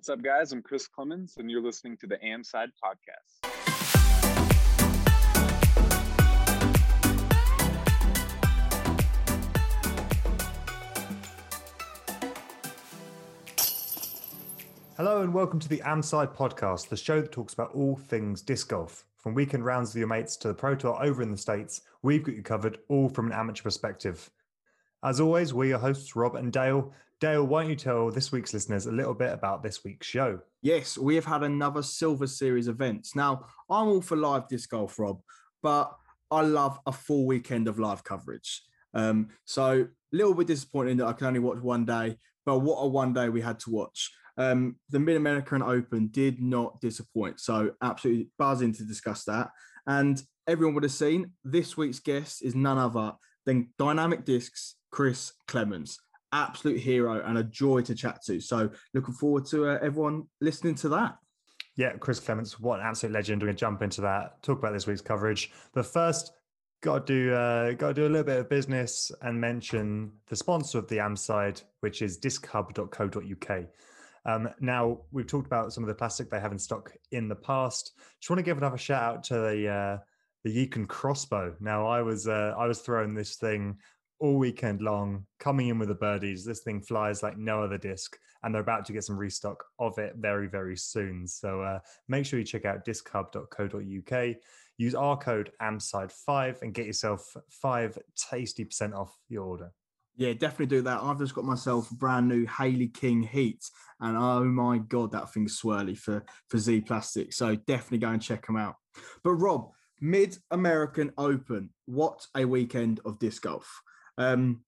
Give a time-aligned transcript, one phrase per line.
[0.00, 0.50] What's up, guys?
[0.50, 3.44] I'm Chris Clemons, and you're listening to the AmSide Podcast.
[14.96, 18.70] Hello and welcome to the AmSide Podcast, the show that talks about all things disc
[18.70, 19.04] golf.
[19.18, 22.22] From weekend rounds with your mates to the Pro Tour over in the States, we've
[22.22, 24.30] got you covered all from an amateur perspective.
[25.04, 26.90] As always, we're your hosts, Rob and Dale.
[27.20, 30.40] Dale, why don't you tell this week's listeners a little bit about this week's show?
[30.62, 33.14] Yes, we have had another Silver Series events.
[33.14, 35.20] Now, I'm all for live disc golf, Rob,
[35.62, 35.94] but
[36.30, 38.62] I love a full weekend of live coverage.
[38.94, 42.76] Um, so, a little bit disappointing that I can only watch one day, but what
[42.76, 44.10] a one day we had to watch.
[44.38, 47.38] Um, the Mid American Open did not disappoint.
[47.38, 49.50] So, absolutely buzzing to discuss that.
[49.86, 53.12] And everyone would have seen this week's guest is none other
[53.44, 55.96] than Dynamic Discs Chris Clemons.
[56.32, 58.40] Absolute hero and a joy to chat to.
[58.40, 61.16] So looking forward to uh, everyone listening to that.
[61.76, 63.42] Yeah, Chris Clemons, what an absolute legend.
[63.42, 65.50] We're going to jump into that, talk about this week's coverage.
[65.72, 66.32] But first,
[66.82, 70.36] got to do uh, got to do a little bit of business and mention the
[70.36, 73.64] sponsor of the AM side, which is dischub.co.uk.
[74.26, 77.36] Um, now we've talked about some of the plastic they have in stock in the
[77.36, 77.92] past.
[78.20, 79.98] Just want to give another shout out to the uh,
[80.44, 81.54] the Yukon crossbow.
[81.60, 83.78] Now I was uh, I was throwing this thing
[84.20, 86.44] all weekend long, coming in with the birdies.
[86.44, 89.98] This thing flies like no other disc, and they're about to get some restock of
[89.98, 91.26] it very, very soon.
[91.26, 94.36] So uh, make sure you check out dischub.co.uk.
[94.76, 99.72] Use our code AMSIDE5 and get yourself five tasty percent off your order.
[100.16, 101.02] Yeah, definitely do that.
[101.02, 103.64] I've just got myself brand new Hailey King Heat,
[104.00, 107.32] and oh my god, that thing's swirly for for Z Plastic.
[107.32, 108.76] So definitely go and check them out.
[109.24, 113.82] But Rob, Mid American Open, what a weekend of disc golf!
[114.20, 114.60] Um,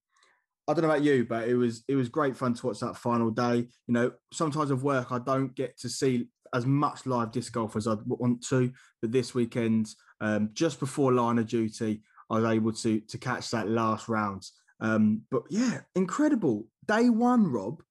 [0.67, 2.97] I don't know about you, but it was it was great fun to watch that
[2.97, 3.69] final day.
[3.86, 7.77] You know, sometimes of work I don't get to see as much live disc golf
[7.77, 9.89] as I'd want to, but this weekend,
[10.20, 14.47] um, just before line of duty, I was able to to catch that last round.
[14.81, 17.82] Um, but yeah, incredible day one, Rob.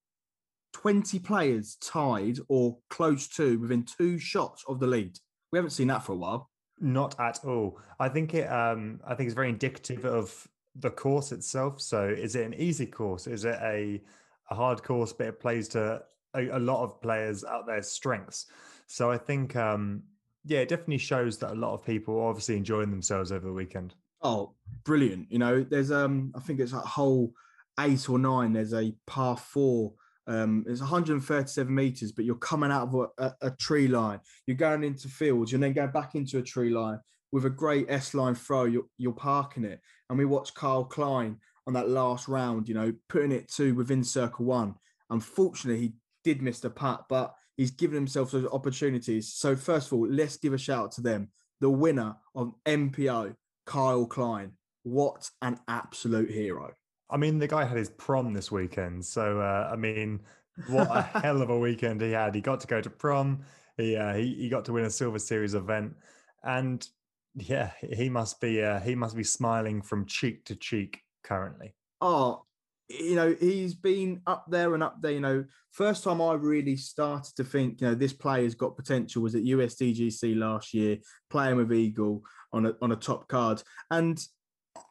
[0.74, 5.18] 20 players tied or close to within two shots of the lead.
[5.52, 6.50] We haven't seen that for a while.
[6.80, 7.78] Not at all.
[8.00, 8.50] I think it.
[8.50, 11.82] Um, I think it's very indicative of the course itself.
[11.82, 13.28] So, is it an easy course?
[13.28, 14.02] Is it a
[14.50, 16.02] a hard course, but it plays to
[16.34, 18.48] a, a lot of players out their strengths?
[18.88, 20.04] So, I think, um,
[20.46, 23.54] yeah, it definitely shows that a lot of people are obviously enjoying themselves over the
[23.54, 23.96] weekend.
[24.22, 25.32] Oh, brilliant!
[25.32, 27.34] You know, there's um, I think it's a whole
[27.80, 28.54] eight or nine.
[28.54, 29.94] There's a par four.
[30.28, 34.20] Um, it's 137 meters, but you're coming out of a, a, a tree line.
[34.46, 35.52] You're going into fields.
[35.52, 37.00] You're then going back into a tree line
[37.32, 39.80] with a great S line throw, you're, you're parking it.
[40.10, 41.38] And we watched Kyle Klein
[41.68, 44.76] on that last round, you know, putting it to within circle one.
[45.10, 45.94] Unfortunately, he
[46.24, 49.34] did miss the putt, but he's given himself those opportunities.
[49.34, 51.30] So, first of all, let's give a shout out to them.
[51.60, 54.54] The winner of MPO, Kyle Klein.
[54.84, 56.74] What an absolute hero.
[57.10, 59.06] I mean, the guy had his prom this weekend.
[59.06, 60.22] So, uh, I mean,
[60.68, 62.34] what a hell of a weekend he had.
[62.34, 63.44] He got to go to prom.
[63.78, 65.96] He, uh, he, he got to win a Silver Series event.
[66.44, 66.88] And
[67.36, 71.74] yeah, he must be uh, he must be smiling from cheek to cheek currently.
[72.02, 72.44] Oh,
[72.90, 75.12] you know, he's been up there and up there.
[75.12, 79.22] You know, first time I really started to think, you know, this player's got potential
[79.22, 80.98] was at USDGC last year,
[81.30, 84.20] playing with Eagle on a on a top card, and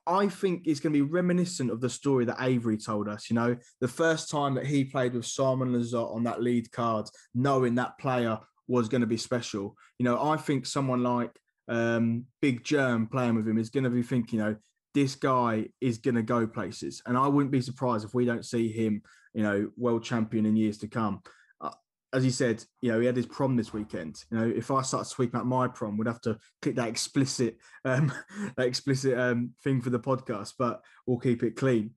[0.07, 3.31] I think it's going to be reminiscent of the story that Avery told us.
[3.31, 7.07] You know, the first time that he played with Simon Lizotte on that lead card,
[7.34, 9.77] knowing that player was going to be special.
[9.99, 11.31] You know, I think someone like
[11.69, 14.56] um, Big Jerm playing with him is going to be thinking, you know,
[14.94, 17.03] this guy is going to go places.
[17.06, 19.03] And I wouldn't be surprised if we don't see him,
[19.34, 21.22] you know, world champion in years to come.
[21.60, 21.71] Uh,
[22.12, 24.25] as he said, you know, he had his prom this weekend.
[24.31, 27.59] You know, if I start sweeping out my prom, we'd have to click that explicit,
[27.84, 28.12] um,
[28.56, 31.92] that explicit um, thing for the podcast, but we'll keep it clean.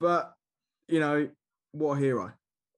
[0.00, 0.32] But,
[0.88, 1.28] you know,
[1.72, 2.32] what a hero.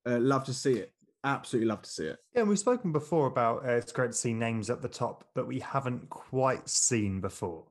[0.08, 0.92] Uh, love to see it
[1.26, 2.18] absolutely love to see it.
[2.34, 5.46] Yeah, we've spoken before about uh, it's great to see names at the top that
[5.46, 7.64] we haven't quite seen before.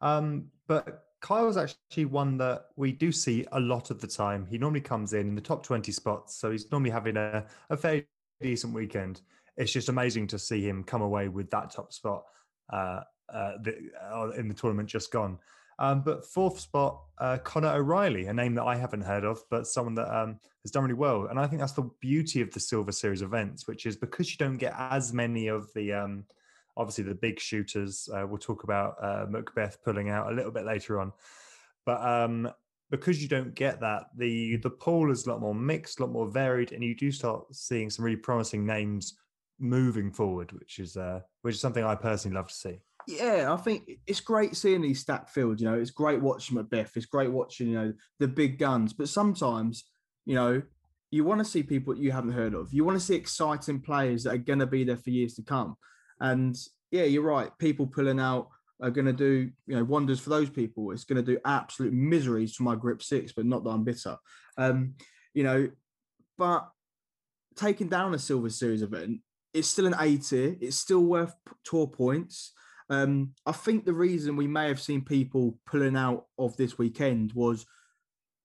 [0.00, 4.46] Um, but Kyle's actually one that we do see a lot of the time.
[4.46, 7.76] He normally comes in in the top 20 spots, so he's normally having a, a
[7.76, 8.06] fairly
[8.40, 9.20] decent weekend.
[9.56, 12.24] It's just amazing to see him come away with that top spot
[12.72, 13.00] uh,
[13.32, 15.38] uh, the, uh, in the tournament just gone.
[15.80, 19.66] Um, but fourth spot, uh, Connor O'Reilly, a name that I haven't heard of, but
[19.66, 21.26] someone that um, has done really well.
[21.26, 24.36] And I think that's the beauty of the Silver Series events, which is because you
[24.36, 26.24] don't get as many of the, um,
[26.76, 28.10] obviously, the big shooters.
[28.12, 31.14] Uh, we'll talk about uh, McBeth pulling out a little bit later on.
[31.86, 32.52] But um,
[32.90, 36.12] because you don't get that, the the pool is a lot more mixed, a lot
[36.12, 39.16] more varied, and you do start seeing some really promising names
[39.58, 42.80] moving forward, which is uh, which is something I personally love to see.
[43.10, 45.60] Yeah, I think it's great seeing these stacked fields.
[45.60, 46.96] You know, it's great watching McBeth.
[46.96, 48.92] It's great watching you know the big guns.
[48.92, 49.84] But sometimes,
[50.24, 50.62] you know,
[51.10, 52.72] you want to see people you haven't heard of.
[52.72, 55.42] You want to see exciting players that are going to be there for years to
[55.42, 55.76] come.
[56.20, 56.56] And
[56.90, 57.50] yeah, you're right.
[57.58, 58.48] People pulling out
[58.82, 60.92] are going to do you know wonders for those people.
[60.92, 64.16] It's going to do absolute miseries to my grip six, but not that I'm bitter.
[64.56, 64.94] Um,
[65.34, 65.70] you know,
[66.38, 66.68] but
[67.56, 69.20] taking down a Silver Series event,
[69.52, 70.56] it's still an A tier.
[70.60, 71.34] It's still worth
[71.64, 72.52] tour points.
[72.90, 77.32] Um, I think the reason we may have seen people pulling out of this weekend
[77.32, 77.64] was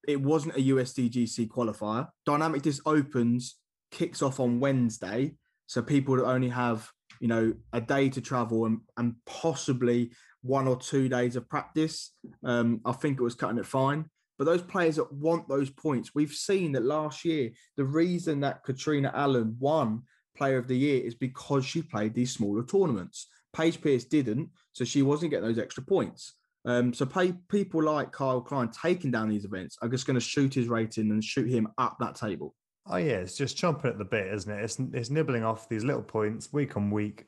[0.07, 2.07] it wasn't a USDGC qualifier.
[2.25, 3.56] Dynamic Disc Opens
[3.92, 5.33] kicks off on Wednesday,
[5.65, 6.89] so people only have
[7.19, 10.12] you know a day to travel and, and possibly
[10.44, 12.12] one or two days of practice.
[12.44, 14.06] Um, I think it was cutting it fine.
[14.38, 18.63] But those players that want those points, we've seen that last year, the reason that
[18.63, 20.03] Catrina Allen won
[20.36, 23.27] Player of the Year is because she played these smaller tournaments.
[23.56, 26.34] Paige Pierce didn't, so she wasn't getting those extra points.
[26.66, 30.22] Um, so pay, people like Kyle Klein taking down these events are just going to
[30.22, 32.56] shoot his rating and shoot him up that table.
[32.88, 34.63] Oh yeah, it's just chomping at the bit, isn't it?
[34.63, 37.25] It's it's nibbling off these little points week on week,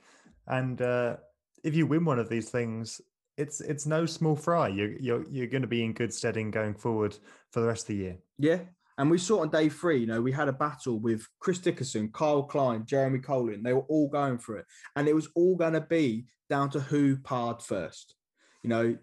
[0.48, 1.18] and uh,
[1.64, 3.02] if you win one of these things,
[3.38, 4.68] it's it's no small fry.
[4.68, 7.18] You're you're you're going to be in good steading going forward
[7.52, 8.18] for the rest of the year.
[8.38, 8.60] Yeah,
[8.98, 12.10] and we saw on day three, you know, we had a battle with Chris Dickerson,
[12.12, 13.64] Kyle Klein, Jeremy Koling.
[13.64, 14.66] They were all going for it,
[14.96, 18.16] and it was all going to be down to who parred first.
[18.64, 18.98] You know,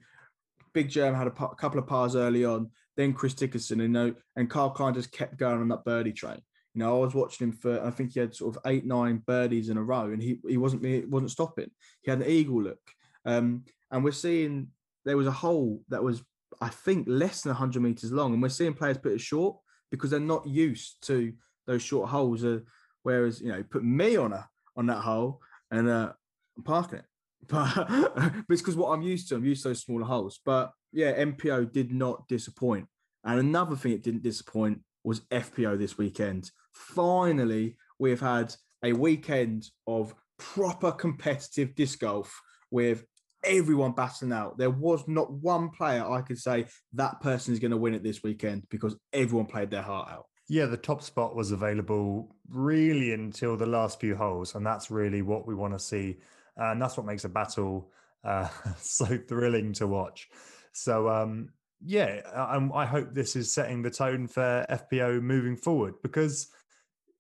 [0.73, 4.01] Big Jerm had a, a couple of pars early on, then Chris Dickerson, and you
[4.01, 6.41] know, and Kyle Klein just kept going on that birdie train.
[6.75, 9.23] You know, I was watching him for I think he had sort of eight, nine
[9.25, 11.71] birdies in a row, and he he wasn't he wasn't stopping.
[12.03, 12.81] He had an eagle look,
[13.25, 14.69] um, and we're seeing
[15.05, 16.25] there was a hole that was
[16.61, 19.57] I think less than 100 meters long, and we're seeing players put it short
[19.91, 21.33] because they're not used to
[21.67, 22.45] those short holes.
[22.45, 22.61] Uh,
[23.03, 25.41] whereas you know, put me on a on that hole
[25.71, 26.13] and uh,
[26.57, 27.05] I'm parking it.
[27.47, 27.75] But,
[28.17, 29.37] but it's because what I'm used to.
[29.37, 30.41] I'm used to those smaller holes.
[30.45, 32.87] But yeah, MPO did not disappoint.
[33.25, 36.51] And another thing it didn't disappoint was FPO this weekend.
[36.73, 42.41] Finally, we've had a weekend of proper competitive disc golf
[42.71, 43.05] with
[43.45, 44.59] everyone battling out.
[44.59, 48.03] There was not one player I could say that person is going to win it
[48.03, 50.27] this weekend because everyone played their heart out.
[50.49, 55.23] Yeah, the top spot was available really until the last few holes, and that's really
[55.23, 56.19] what we want to see,
[56.57, 57.91] and that's what makes a battle
[58.25, 58.49] uh,
[58.79, 60.29] so thrilling to watch.
[60.73, 61.51] So, um,
[61.83, 66.49] yeah, I, I hope this is setting the tone for FPO moving forward because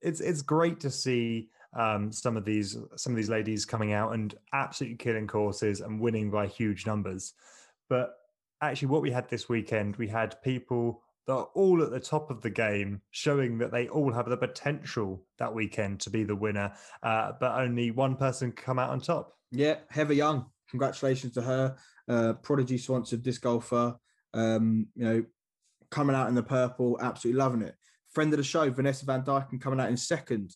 [0.03, 4.15] it's it's great to see um, some of these some of these ladies coming out
[4.15, 7.35] and absolutely killing courses and winning by huge numbers.
[7.88, 8.15] But
[8.61, 12.31] actually, what we had this weekend, we had people that are all at the top
[12.31, 16.37] of the game, showing that they all have the potential that weekend to be the
[16.37, 16.73] winner,
[17.03, 19.32] uh, but only one person come out on top.
[19.50, 21.77] Yeah, Heather Young, congratulations to her,
[22.09, 23.97] uh, prodigy sponsored disc golfer.
[24.35, 25.25] Um, you know,
[25.91, 27.77] coming out in the purple, absolutely loving it.
[28.11, 30.55] Friend of the show, Vanessa Van Dyken, coming out in second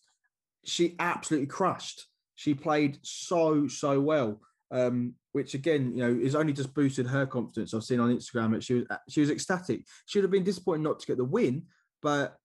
[0.64, 2.06] she absolutely crushed.
[2.34, 4.40] She played so so well,
[4.70, 7.74] um, which again, you know, is only just boosted her confidence.
[7.74, 9.84] I've seen on Instagram that she was she was ecstatic.
[10.06, 11.64] She would have been disappointed not to get the win,
[12.02, 12.36] but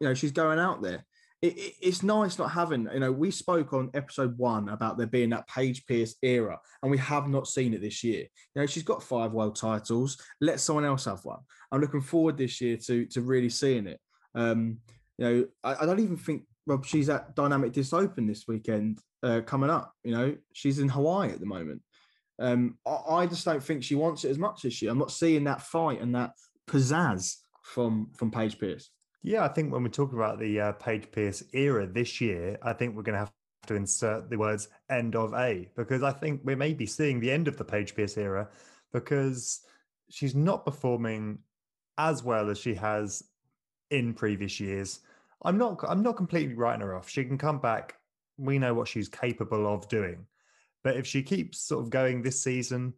[0.00, 1.04] you know, she's going out there.
[1.42, 5.06] It, it, it's nice not having, you know, we spoke on episode one about there
[5.06, 8.26] being that Paige Pierce era, and we have not seen it this year.
[8.54, 10.18] You know, she's got five world titles.
[10.40, 11.40] Let someone else have one.
[11.72, 14.00] I'm looking forward this year to to really seeing it.
[14.34, 14.78] Um,
[15.18, 19.00] you know, I, I don't even think Rob, she's at Dynamic Disc Open this weekend
[19.22, 19.94] uh, coming up.
[20.04, 21.82] You know, she's in Hawaii at the moment.
[22.38, 24.86] Um, I, I, just don't think she wants it as much as she.
[24.86, 26.32] I'm not seeing that fight and that
[26.68, 28.90] pizzazz from from Paige Pierce.
[29.22, 32.72] Yeah, I think when we talk about the uh, Paige Pierce era this year, I
[32.72, 33.32] think we're going to have
[33.66, 37.30] to insert the words "end of A" because I think we may be seeing the
[37.30, 38.48] end of the Paige Pierce era
[38.92, 39.60] because
[40.08, 41.38] she's not performing
[41.98, 43.22] as well as she has
[43.90, 45.00] in previous years.
[45.42, 47.08] I'm not I'm not completely writing her off.
[47.08, 47.94] She can come back.
[48.36, 50.26] We know what she's capable of doing.
[50.82, 52.94] But if she keeps sort of going this season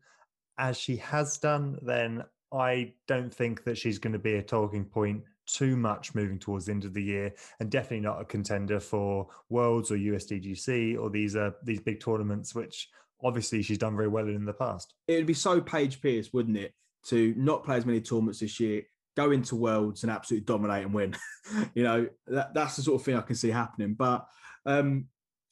[0.58, 2.22] as she has done, then
[2.52, 6.66] I don't think that she's going to be a talking point too much moving towards
[6.66, 11.10] the end of the year, and definitely not a contender for Worlds or USDGC or
[11.10, 12.88] these uh, these big tournaments, which
[13.22, 14.94] obviously she's done very well in, the past.
[15.08, 16.74] It would be so Paige Pierce, wouldn't it,
[17.06, 18.82] to not play as many tournaments this year,
[19.16, 21.16] go into worlds and absolutely dominate and win.
[21.74, 23.94] you know, that, that's the sort of thing I can see happening.
[23.94, 24.26] But
[24.66, 25.06] um,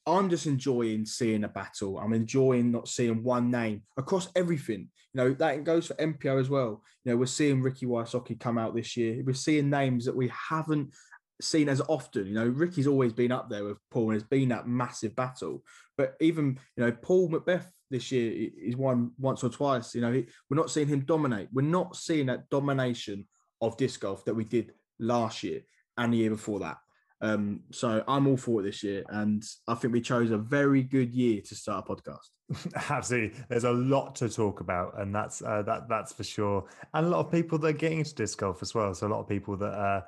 [0.07, 1.99] I'm just enjoying seeing a battle.
[1.99, 4.89] I'm enjoying not seeing one name across everything.
[5.13, 6.83] You know, that goes for MPO as well.
[7.05, 9.23] You know, we're seeing Ricky Wysocki come out this year.
[9.25, 10.95] We're seeing names that we haven't
[11.41, 12.27] seen as often.
[12.27, 15.65] You know, Ricky's always been up there with Paul and has been that massive battle.
[15.99, 19.95] But even, you know, Paul McBeth this year he's won once or twice.
[19.95, 20.13] You know,
[20.49, 21.49] we're not seeing him dominate.
[21.53, 23.27] We're not seeing that domination
[23.61, 25.61] of disc golf that we did last year
[25.97, 26.79] and the year before that.
[27.23, 30.83] Um, so I'm all for it this year, and I think we chose a very
[30.83, 32.31] good year to start a podcast.
[32.91, 36.65] Absolutely, there's a lot to talk about, and that's uh, that that's for sure.
[36.95, 38.95] And a lot of people that are getting into disc golf as well.
[38.95, 40.01] So a lot of people that uh,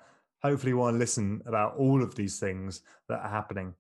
[0.43, 3.75] hopefully want to listen about all of these things that are happening.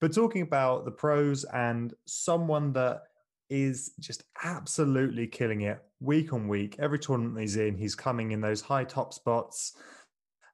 [0.00, 3.02] But talking about the pros and someone that
[3.50, 6.76] is just absolutely killing it week on week.
[6.78, 9.74] Every tournament he's in, he's coming in those high top spots.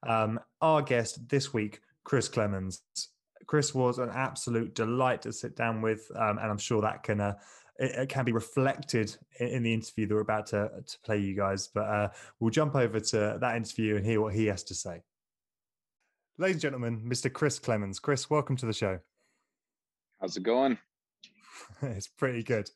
[0.07, 2.81] Um, our guest this week Chris Clemons.
[3.47, 7.21] Chris was an absolute delight to sit down with, um, and I'm sure that can
[7.21, 7.35] uh,
[7.79, 11.19] it, it, can be reflected in, in, the interview that we're about to, to play
[11.19, 11.69] you guys.
[11.69, 15.03] But uh, we'll jump over to that interview and hear what he has to say.
[16.39, 17.33] Ladies and gentlemen, Mr.
[17.33, 18.01] Chris Clemons.
[18.01, 19.01] Chris, welcome to the show.
[20.21, 20.79] How's it going?
[21.83, 22.71] it's pretty good.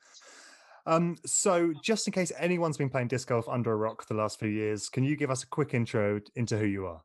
[0.86, 4.38] Um, so, just in case anyone's been playing disc golf under a rock the last
[4.38, 7.02] few years, can you give us a quick intro into who you are?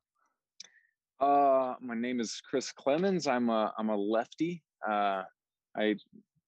[1.22, 3.28] Uh, my name is Chris Clemons.
[3.28, 4.64] I'm a I'm a lefty.
[4.88, 5.24] Uh,
[5.78, 5.96] I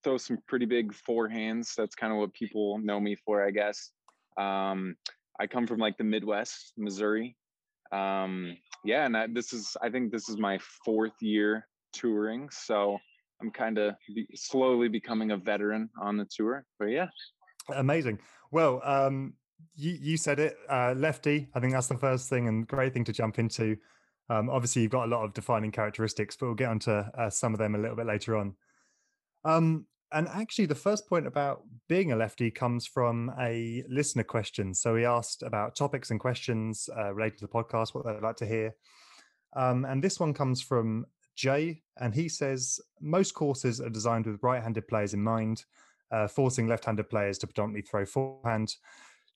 [0.04, 1.74] throw some pretty big forehands.
[1.74, 3.92] That's kind of what people know me for, I guess.
[4.36, 4.96] Um,
[5.40, 7.36] I come from like the Midwest, Missouri.
[7.92, 12.98] Um, yeah, and I, this is I think this is my fourth year touring, so
[13.42, 16.64] I'm kind of be, slowly becoming a veteran on the tour.
[16.78, 17.08] But yeah,
[17.74, 18.20] amazing.
[18.50, 19.34] Well, um,
[19.74, 21.48] you you said it, uh, lefty.
[21.54, 23.76] I think that's the first thing and great thing to jump into.
[24.30, 27.52] Um, obviously, you've got a lot of defining characteristics, but we'll get onto uh, some
[27.52, 28.54] of them a little bit later on.
[29.44, 34.74] Um, and actually, the first point about being a lefty comes from a listener question.
[34.74, 38.36] So he asked about topics and questions uh, related to the podcast, what they'd like
[38.36, 38.74] to hear.
[39.56, 41.06] Um, and this one comes from
[41.36, 45.64] Jay, and he says most courses are designed with right-handed players in mind,
[46.10, 48.74] uh, forcing left-handed players to predominantly throw forehand.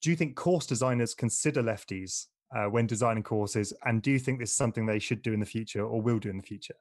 [0.03, 3.73] Do you think course designers consider lefties uh, when designing courses?
[3.85, 6.19] And do you think this is something they should do in the future or will
[6.19, 6.77] do in the future?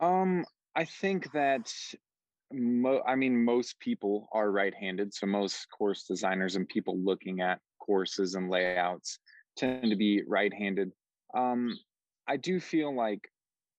[0.00, 0.44] Um,
[0.74, 1.72] I think that
[2.52, 7.60] mo- I mean most people are right-handed, so most course designers and people looking at
[7.78, 9.18] courses and layouts
[9.56, 10.90] tend to be right-handed.
[11.36, 11.78] Um,
[12.28, 13.28] I do feel like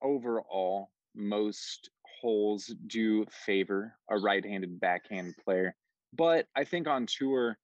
[0.02, 1.90] overall most
[2.22, 5.76] holes do favor a right-handed backhand player,
[6.14, 7.58] but I think on tour,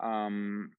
[0.00, 0.70] um,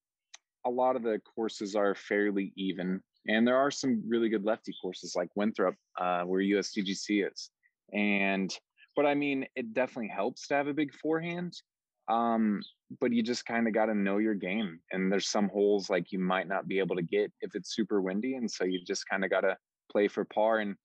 [0.65, 3.01] a lot of the courses are fairly even.
[3.27, 7.49] And there are some really good lefty courses like Winthrop, uh, where USDGC is.
[7.93, 8.53] And,
[8.95, 11.53] but I mean, it definitely helps to have a big forehand.
[12.09, 12.61] Um,
[13.01, 14.79] but you just kind of got to know your game.
[14.91, 18.01] And there's some holes like you might not be able to get if it's super
[18.01, 18.35] windy.
[18.35, 19.57] And so you just kind of got to
[19.91, 20.75] play for par and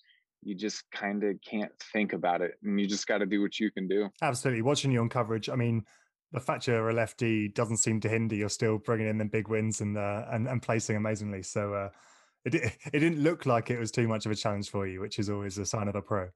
[0.43, 2.55] you just kind of can't think about it.
[2.65, 4.09] And you just got to do what you can do.
[4.21, 4.63] Absolutely.
[4.63, 5.85] Watching you on coverage, I mean,
[6.33, 8.35] the fact you're a lefty doesn't seem to hinder.
[8.35, 11.43] You're still bringing in the big wins and uh, and, and placing amazingly.
[11.43, 11.89] So uh,
[12.45, 12.55] it
[12.93, 15.31] it didn't look like it was too much of a challenge for you, which is
[15.31, 16.29] always a sign of a pro.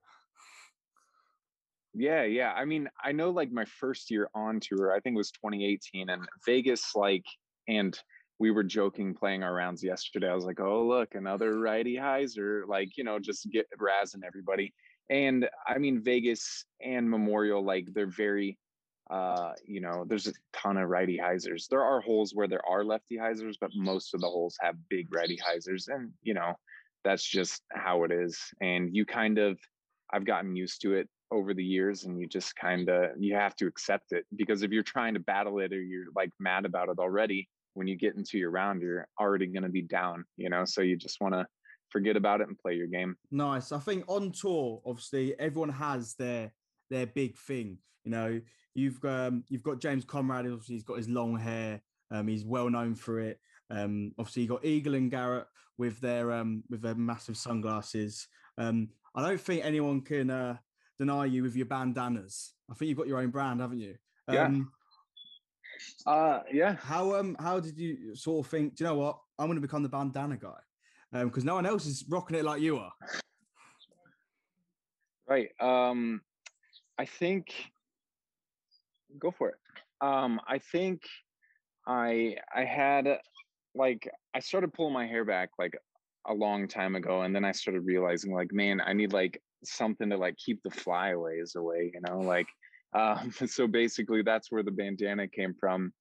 [1.97, 2.53] Yeah, yeah.
[2.53, 6.09] I mean, I know like my first year on tour, I think it was 2018,
[6.09, 7.25] and Vegas, like,
[7.67, 7.99] and
[8.39, 10.29] we were joking playing our rounds yesterday.
[10.29, 14.73] I was like, oh look, another righty hyzer, like you know, just get razzing everybody.
[15.09, 18.59] And I mean, Vegas and Memorial, like they're very
[19.09, 21.67] uh, you know, there's a ton of righty hyzers.
[21.69, 25.07] There are holes where there are lefty hyzers, but most of the holes have big
[25.15, 25.87] righty hyzers.
[25.87, 26.55] And, you know,
[27.05, 28.37] that's just how it is.
[28.61, 29.57] And you kind of,
[30.11, 33.55] I've gotten used to it over the years and you just kind of, you have
[33.57, 36.89] to accept it because if you're trying to battle it or you're like mad about
[36.89, 40.49] it already, when you get into your round, you're already going to be down, you
[40.49, 40.65] know?
[40.65, 41.45] So you just want to
[41.89, 43.15] forget about it and play your game.
[43.31, 43.71] Nice.
[43.71, 46.51] I think on tour, obviously, everyone has their,
[46.89, 47.77] their big thing.
[48.03, 48.41] You know,
[48.77, 50.45] You've um, you've got James Conrad.
[50.45, 51.81] Obviously, he's got his long hair.
[52.11, 53.39] Um, he's well known for it.
[53.71, 55.47] Um, obviously, you got Eagle and Garrett
[55.79, 58.27] with their um, with their massive sunglasses.
[58.59, 60.57] Um, I don't think anyone can uh,
[60.97, 62.53] deny you with your bandanas.
[62.69, 63.95] I think you've got your own brand, haven't you?
[64.31, 64.45] yeah.
[64.45, 64.71] Um,
[66.05, 66.75] uh, yeah.
[66.75, 68.75] How um how did you sort of think?
[68.75, 69.19] Do you know what?
[69.39, 72.61] I'm going to become the bandana guy because no one else is rocking it like
[72.61, 72.91] you are.
[75.27, 75.49] Right.
[75.59, 76.21] Um,
[76.97, 77.53] I think
[79.19, 79.55] go for it.
[80.01, 81.03] Um, I think
[81.85, 83.19] I I had
[83.75, 85.77] like I started pulling my hair back like
[86.27, 90.09] a long time ago, and then I started realizing like, man, I need like something
[90.09, 92.47] to like keep the flyaways away, you know, like
[92.93, 95.91] um, so basically that's where the bandana came from.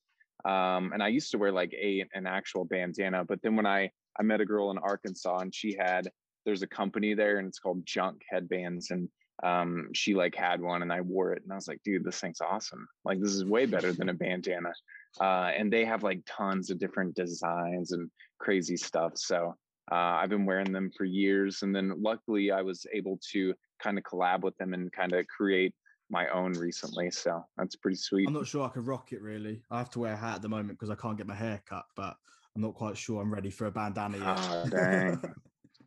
[0.45, 3.91] Um, and I used to wear like a an actual bandana, but then when I
[4.19, 6.11] I met a girl in Arkansas and she had
[6.45, 9.09] there's a company there and it's called Junk Headbands and
[9.43, 12.21] um, she like had one and I wore it and I was like, dude, this
[12.21, 12.87] thing's awesome.
[13.05, 14.73] Like this is way better than a bandana.
[15.21, 19.13] Uh, and they have like tons of different designs and crazy stuff.
[19.17, 19.55] So
[19.91, 21.63] uh, I've been wearing them for years.
[21.63, 25.27] And then luckily I was able to kind of collab with them and kind of
[25.29, 25.75] create
[26.11, 27.11] my own recently.
[27.11, 28.29] So that's pretty sweet.
[28.29, 29.63] I'm not sure I can rock it really.
[29.71, 31.63] I have to wear a hat at the moment because I can't get my hair
[31.69, 32.17] cut, but
[32.55, 34.39] I'm not quite sure I'm ready for a bandana yet.
[34.39, 35.23] Oh, dang.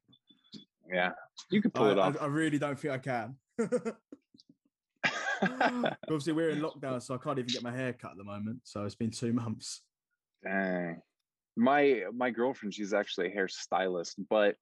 [0.93, 1.11] yeah,
[1.49, 2.17] you can pull I, it off.
[2.19, 3.35] I, I really don't think I can.
[5.41, 8.59] Obviously, we're in lockdown, so I can't even get my hair cut at the moment.
[8.63, 9.81] So it's been two months.
[10.43, 11.01] Dang.
[11.59, 14.55] My my girlfriend, she's actually a hairstylist, but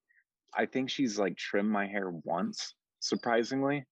[0.55, 3.85] I think she's like trimmed my hair once, surprisingly.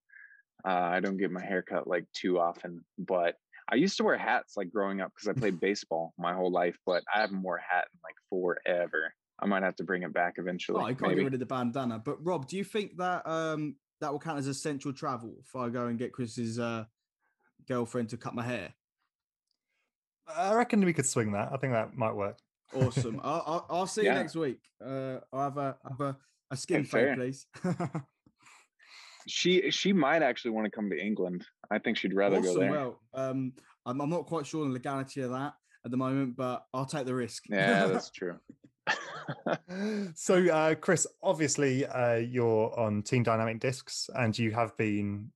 [0.68, 3.36] Uh, I don't get my hair cut like too often, but
[3.72, 6.78] I used to wear hats like growing up because I played baseball my whole life,
[6.84, 8.16] but I haven't worn a hat in like
[8.66, 9.14] forever.
[9.40, 10.82] I might have to bring it back eventually.
[10.82, 11.16] Oh, you can't maybe.
[11.18, 12.00] get rid of the bandana.
[12.00, 15.70] But Rob, do you think that um that will count as essential travel if I
[15.70, 16.86] go and get Chris's uh,
[17.68, 18.74] girlfriend to cut my hair?
[20.28, 21.52] I reckon we could swing that.
[21.52, 22.40] I think that might work.
[22.74, 23.20] Awesome.
[23.24, 24.14] I'll, I'll, I'll see Yeah.
[24.14, 24.60] you next week.
[24.84, 26.18] Uh, I'll have a have a,
[26.52, 27.48] a skin Okay, fade, please.
[29.28, 31.46] She she might actually want to come to England.
[31.72, 32.70] I think she'd rather go there.
[32.70, 33.54] Well, um,
[33.86, 35.54] I'm, I'm not quite sure on the legality of that
[35.84, 37.44] at the moment, but I'll take the risk.
[37.50, 38.38] yeah, that's true.
[40.14, 45.32] so, uh, Chris, obviously, uh, you're on Team Dynamic Discs, and you have been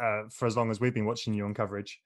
[0.00, 2.00] uh, for as long as we've been watching you on coverage.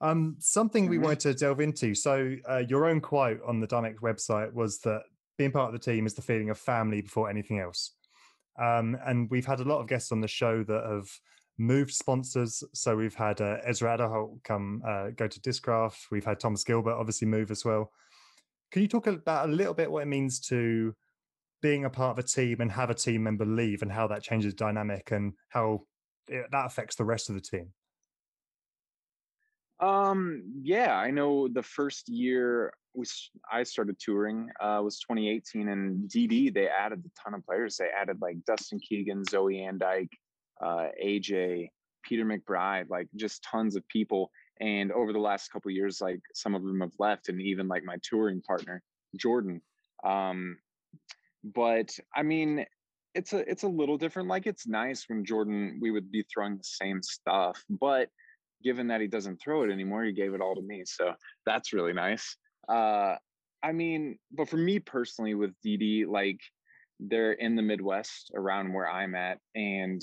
[0.00, 1.02] Um, something we Mhm.
[1.02, 1.94] wanted to delve into.
[1.94, 5.04] So, uh, your own quote on the Dynamic website was that
[5.38, 7.96] being part of the team is the feeling of family before anything else.
[8.58, 11.08] Um, and we've had a lot of guests on the show that have
[11.58, 12.62] moved sponsors.
[12.74, 16.10] So we've had uh, Ezra Aderhold come uh, go to Discraft.
[16.10, 17.92] We've had Thomas Gilbert obviously move as well.
[18.70, 20.94] Can you talk about a little bit what it means to
[21.62, 24.22] being a part of a team and have a team member leave and how that
[24.22, 25.86] changes dynamic and how
[26.28, 27.72] it, that affects the rest of the team?
[29.80, 33.04] Um, yeah, I know the first year we
[33.52, 37.76] I started touring uh, was 2018, and DD they added a ton of players.
[37.76, 40.12] They added like Dustin Keegan, Zoe Andyke,
[40.62, 41.68] uh, AJ,
[42.02, 44.30] Peter McBride, like just tons of people.
[44.60, 47.84] And over the last couple years, like some of them have left, and even like
[47.84, 48.82] my touring partner
[49.16, 49.60] Jordan.
[50.04, 50.56] Um,
[51.44, 52.64] but I mean,
[53.14, 54.28] it's a it's a little different.
[54.28, 58.08] Like it's nice when Jordan we would be throwing the same stuff, but
[58.66, 60.82] given that he doesn't throw it anymore, he gave it all to me.
[60.84, 61.12] So
[61.46, 62.36] that's really nice.
[62.68, 63.14] Uh,
[63.62, 66.40] I mean, but for me personally, with DD, like
[66.98, 70.02] they're in the Midwest around where I'm at, and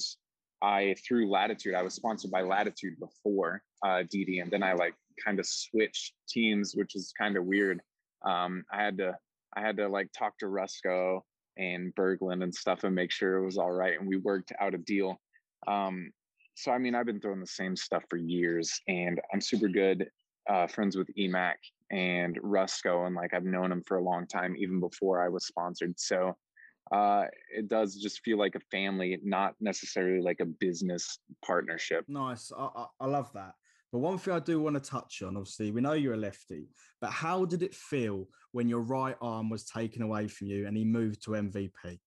[0.62, 4.96] I through Latitude, I was sponsored by Latitude before uh, DD, and then I like
[5.26, 7.82] kind of switched teams, which is kind of weird.
[8.26, 9.18] Um, I had to
[9.58, 11.20] I had to like talk to Rusco
[11.58, 14.74] and Berglund and stuff and make sure it was all right, and we worked out
[14.74, 15.20] a deal.
[15.68, 16.12] Um,
[16.56, 20.08] so I mean, I've been throwing the same stuff for years, and I'm super good
[20.50, 21.56] uh, friends with Emac
[21.92, 25.48] and Rusco, and like I've known him for a long time, even before I was
[25.48, 26.00] sponsored.
[26.00, 26.36] So
[26.92, 32.06] uh, it does just feel like a family, not necessarily like a business partnership.
[32.08, 32.52] Nice.
[32.58, 33.54] I, I, I love that.
[33.92, 36.68] But one thing I do want to touch on, obviously, we know you're a lefty,
[37.00, 40.76] but how did it feel when your right arm was taken away from you and
[40.76, 42.00] he moved to MVP?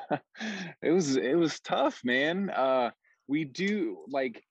[0.82, 2.50] it was it was tough, man.
[2.50, 2.90] Uh,
[3.28, 4.42] we do like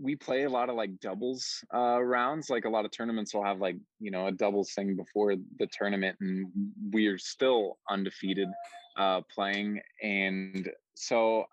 [0.00, 2.50] we play a lot of like doubles uh, rounds.
[2.50, 5.66] Like a lot of tournaments will have like you know a doubles thing before the
[5.72, 6.46] tournament, and
[6.90, 8.48] we're still undefeated
[8.96, 9.80] uh, playing.
[10.02, 11.44] And so,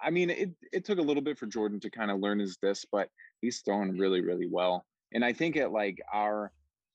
[0.00, 2.56] I mean, it it took a little bit for Jordan to kind of learn his
[2.56, 3.08] disc, but
[3.40, 4.84] he's throwing really really well.
[5.12, 6.52] And I think at like our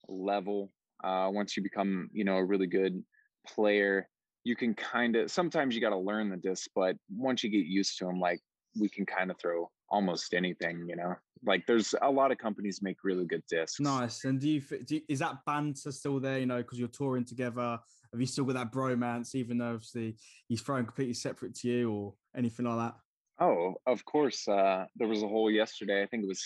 [0.08, 0.70] level,
[1.04, 3.02] uh, once you become you know a really good
[3.46, 4.08] player
[4.48, 7.66] you can kind of sometimes you got to learn the disc but once you get
[7.66, 8.40] used to them like
[8.80, 12.80] we can kind of throw almost anything you know like there's a lot of companies
[12.82, 14.24] make really good discs Nice.
[14.24, 16.38] And do you, do you is that banter still there?
[16.38, 17.78] You know, because you're touring together.
[18.12, 20.16] Have you still got that bromance, even though obviously
[20.48, 22.94] he's throwing completely separate to you or anything like that?
[23.40, 26.44] oh of course uh there was a hole yesterday i think it was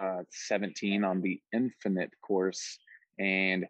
[0.00, 2.78] uh 17 on the infinite course
[3.18, 3.64] and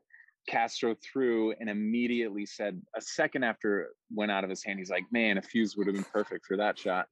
[0.47, 4.91] Castro threw and immediately said a second after it went out of his hand, he's
[4.91, 7.07] like, "Man, a fuse would have been perfect for that shot."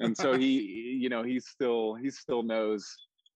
[0.00, 0.60] And so he,
[1.00, 2.86] you know, he still he still knows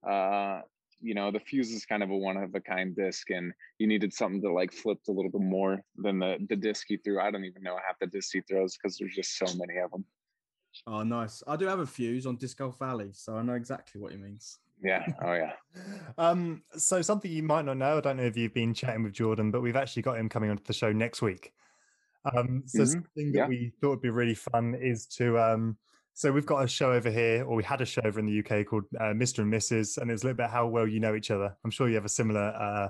[0.08, 0.60] uh,
[1.00, 3.86] you know the fuse is kind of a one of a kind disc and you
[3.86, 7.20] needed something that like flipped a little bit more than the the disc he threw
[7.20, 9.90] i don't even know half the disc he throws because there's just so many of
[9.92, 10.04] them
[10.86, 11.42] Oh, nice.
[11.46, 14.18] I do have a fuse on Disc Golf Valley, so I know exactly what he
[14.18, 14.58] means.
[14.82, 15.52] Yeah oh yeah
[16.18, 19.12] Um, so something you might not know, I don't know if you've been chatting with
[19.12, 21.52] Jordan, but we've actually got him coming onto the show next week.
[22.36, 23.46] Um, so Mhm, something that yeah.
[23.46, 25.76] we thought would be really fun is to um,
[26.14, 28.38] so we've got a show over here, or we had a show over in the
[28.40, 29.40] UK called uh, Mr.
[29.40, 29.98] and Mrs.
[29.98, 31.56] and it was a little bit how well you know each other.
[31.64, 32.88] I'm sure you have a similar uh,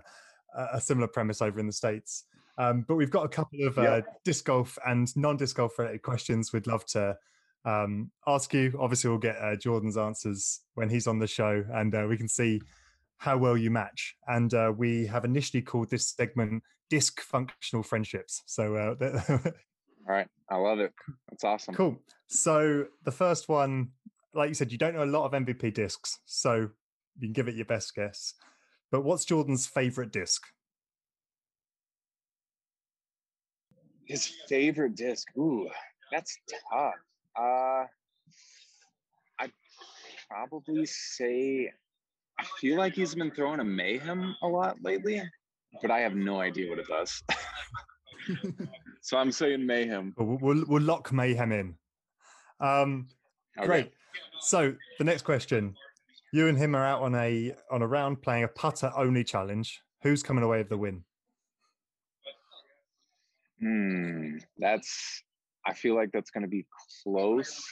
[0.56, 2.24] a- a similar premise over in the states.
[2.56, 4.00] Um, but we've got a couple of uh, Yeah.
[4.24, 7.18] disc golf and non-disc golf related questions we'd love to
[7.64, 8.76] um, ask you.
[8.78, 12.28] Obviously, we'll get uh, Jordan's answers when he's on the show, and uh, we can
[12.28, 12.60] see
[13.18, 14.14] how well you match.
[14.26, 18.94] And uh, we have initially called this segment "Disc Functional Friendships." So, uh,
[20.08, 20.92] all right i love it
[21.28, 22.00] that's awesome cool.
[22.28, 23.88] So, the first one,
[24.34, 26.70] like you said, you don't know a lot of MVP discs, so
[27.18, 28.34] you can give it your best guess.
[28.90, 30.46] But what's Jordan's favorite disc?
[34.08, 35.68] his favorite disc ooh
[36.10, 36.38] that's
[36.70, 36.94] tough
[37.38, 37.84] uh
[39.40, 39.52] i'd
[40.28, 41.70] probably say
[42.38, 45.22] i feel like he's been throwing a mayhem a lot lately
[45.80, 47.22] but i have no idea what it does
[49.02, 51.74] so i'm saying mayhem We'll, we'll, we'll lock mayhem in.
[52.60, 53.08] Um,
[53.58, 53.66] Okay.
[53.66, 53.92] Great.
[54.40, 55.74] So the next question:
[56.32, 59.80] You and him are out on a on a round playing a putter only challenge.
[60.02, 61.02] Who's coming away with the win?
[63.60, 65.24] Hmm, that's.
[65.66, 66.66] I feel like that's going to be
[67.04, 67.62] close.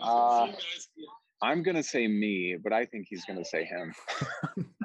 [0.00, 0.48] Uh,
[1.42, 3.94] I'm going to say me, but I think he's going to say him.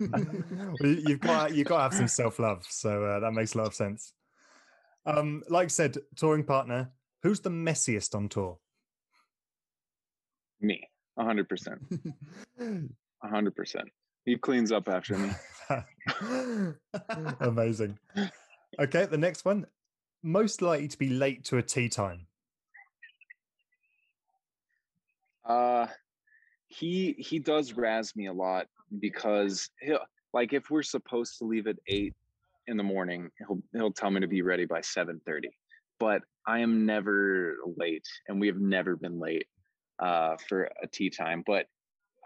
[0.01, 3.53] Well, you- you've got you've got to have some self love, so uh, that makes
[3.53, 4.13] a lot of sense.
[5.05, 6.91] Um, like I said, touring partner.
[7.23, 8.58] Who's the messiest on tour?
[10.62, 10.82] Me,
[11.17, 11.79] hundred percent,
[13.23, 13.89] hundred percent.
[14.25, 15.32] He cleans up after me.
[17.41, 17.97] Amazing.
[18.79, 19.65] Okay, the next one.
[20.21, 22.27] Most likely to be late to a tea time.
[25.45, 25.88] Uh,
[26.67, 28.67] he he does razz me a lot
[28.99, 29.99] because he'll
[30.34, 32.13] like if we're supposed to leave at eight
[32.67, 35.49] in the morning, he'll he'll tell me to be ready by seven thirty.
[35.99, 39.47] But I am never late, and we have never been late
[39.99, 41.43] uh, for a tea time.
[41.45, 41.65] But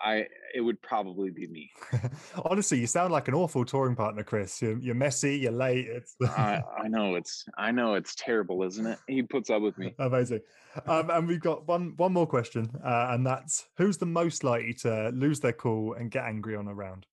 [0.04, 1.72] I it would probably be me.
[2.46, 4.62] Honestly, you sound like an awful touring partner, Chris.
[4.62, 5.88] You're, you're messy, you're late.
[5.88, 9.00] It's I, I know it's I know it's terrible, isn't it?
[9.08, 9.96] He puts up with me.
[10.00, 10.42] amazing.
[10.88, 14.74] Um, and we've got one one more question, uh, and that's who's the most likely
[14.76, 17.06] to lose their cool and get angry on a round?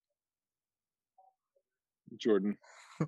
[2.17, 2.59] Jordan.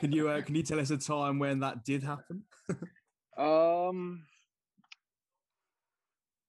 [0.00, 2.42] can you uh, can you tell us a time when that did happen?
[3.38, 4.31] Um, with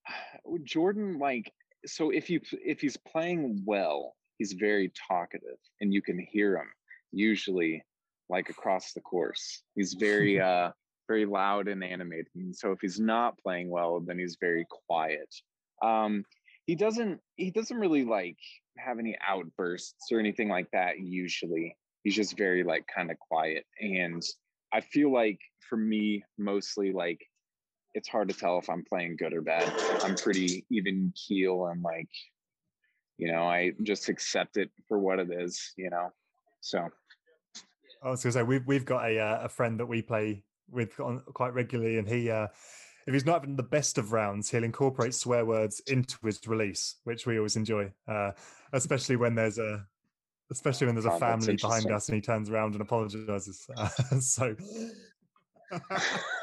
[0.64, 1.52] Jordan, like,
[1.86, 6.68] so if you if he's playing well, he's very talkative, and you can hear him
[7.12, 7.84] usually,
[8.30, 9.64] like across the course.
[9.76, 10.72] He's very uh
[11.08, 12.28] very loud and animated.
[12.36, 15.28] And so if he's not playing well, then he's very quiet.
[15.82, 16.24] Um,
[16.66, 18.38] he doesn't he doesn't really like
[18.78, 21.00] have any outbursts or anything like that.
[21.00, 24.24] Usually, he's just very like kind of quiet and
[24.74, 25.40] I feel like
[25.70, 27.20] for me, mostly like
[27.94, 29.72] it's hard to tell if I'm playing good or bad.
[30.04, 32.10] I'm pretty even keel and like,
[33.18, 36.10] you know, I just accept it for what it is, you know.
[36.62, 36.90] So
[38.02, 41.00] I was to say we've we've got a uh, a friend that we play with
[41.00, 42.48] on, quite regularly, and he uh,
[43.06, 46.96] if he's not having the best of rounds, he'll incorporate swear words into his release,
[47.04, 48.32] which we always enjoy, uh,
[48.72, 49.86] especially when there's a
[50.52, 53.68] especially when there's a Oh, family behind us and he turns around and apologizes.
[53.76, 53.88] Uh,
[54.20, 54.56] so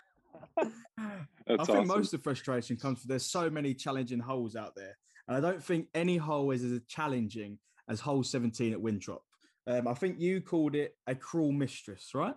[0.99, 1.87] I think awesome.
[1.87, 4.97] most of the frustration comes from there's so many challenging holes out there,
[5.29, 9.23] and I don't think any hole is as challenging as hole 17 at Winthrop.
[9.67, 12.35] Um, I think you called it a cruel mistress, right?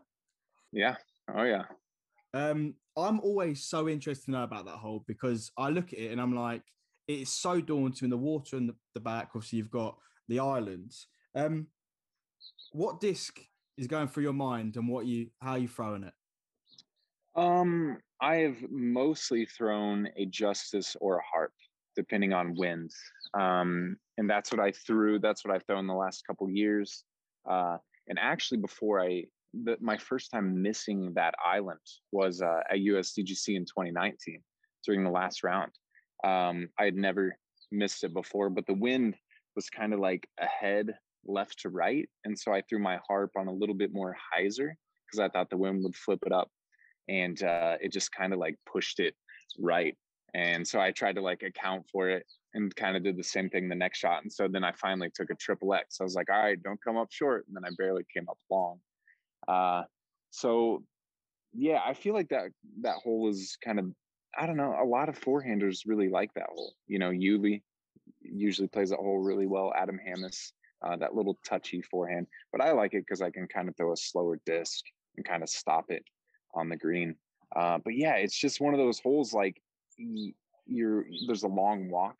[0.72, 0.96] yeah.
[1.34, 1.64] Oh yeah.
[2.34, 6.12] Um, I'm always so interested to know about that hole because I look at it
[6.12, 6.64] and I'm like,
[7.08, 8.10] it's so daunting.
[8.10, 11.08] The water in the, the back, obviously, you've got the islands.
[11.36, 11.68] Um,
[12.72, 13.40] what disc
[13.78, 16.14] is going through your mind and what you how you throwing it?
[17.36, 21.54] Um, I have mostly thrown a justice or a harp,
[21.96, 22.92] depending on wind.
[23.34, 25.20] Um, and that's what I threw.
[25.20, 27.04] That's what I've thrown the last couple years.
[27.50, 31.80] Uh, and actually, before I, the, my first time missing that island
[32.12, 34.42] was uh, at USDGC in 2019
[34.86, 35.72] during the last round.
[36.24, 37.36] Um, I had never
[37.72, 39.16] missed it before, but the wind
[39.56, 43.48] was kind of like ahead, left to right, and so I threw my harp on
[43.48, 44.72] a little bit more hyzer
[45.06, 46.50] because I thought the wind would flip it up
[47.08, 49.16] and uh, it just kind of like pushed it
[49.60, 49.96] right
[50.34, 53.50] and so i tried to like account for it and kind of did the same
[53.50, 54.22] thing the next shot.
[54.24, 55.98] And so then I finally took a triple X.
[56.00, 57.46] I was like, all right, don't come up short.
[57.48, 58.80] And then I barely came up long.
[59.48, 59.84] Uh,
[60.30, 60.84] so
[61.54, 62.50] yeah, I feel like that
[62.82, 63.86] that hole is kind of
[64.38, 64.76] I don't know.
[64.82, 66.74] A lot of forehanders really like that hole.
[66.88, 67.62] You know, Yuli
[68.22, 69.72] usually plays that hole really well.
[69.76, 73.70] Adam Hammes, uh, that little touchy forehand, but I like it because I can kind
[73.70, 74.84] of throw a slower disc
[75.18, 76.04] and kind of stop it
[76.54, 77.16] on the green.
[77.56, 79.62] Uh, but yeah, it's just one of those holes like
[80.66, 82.18] you're there's a long walk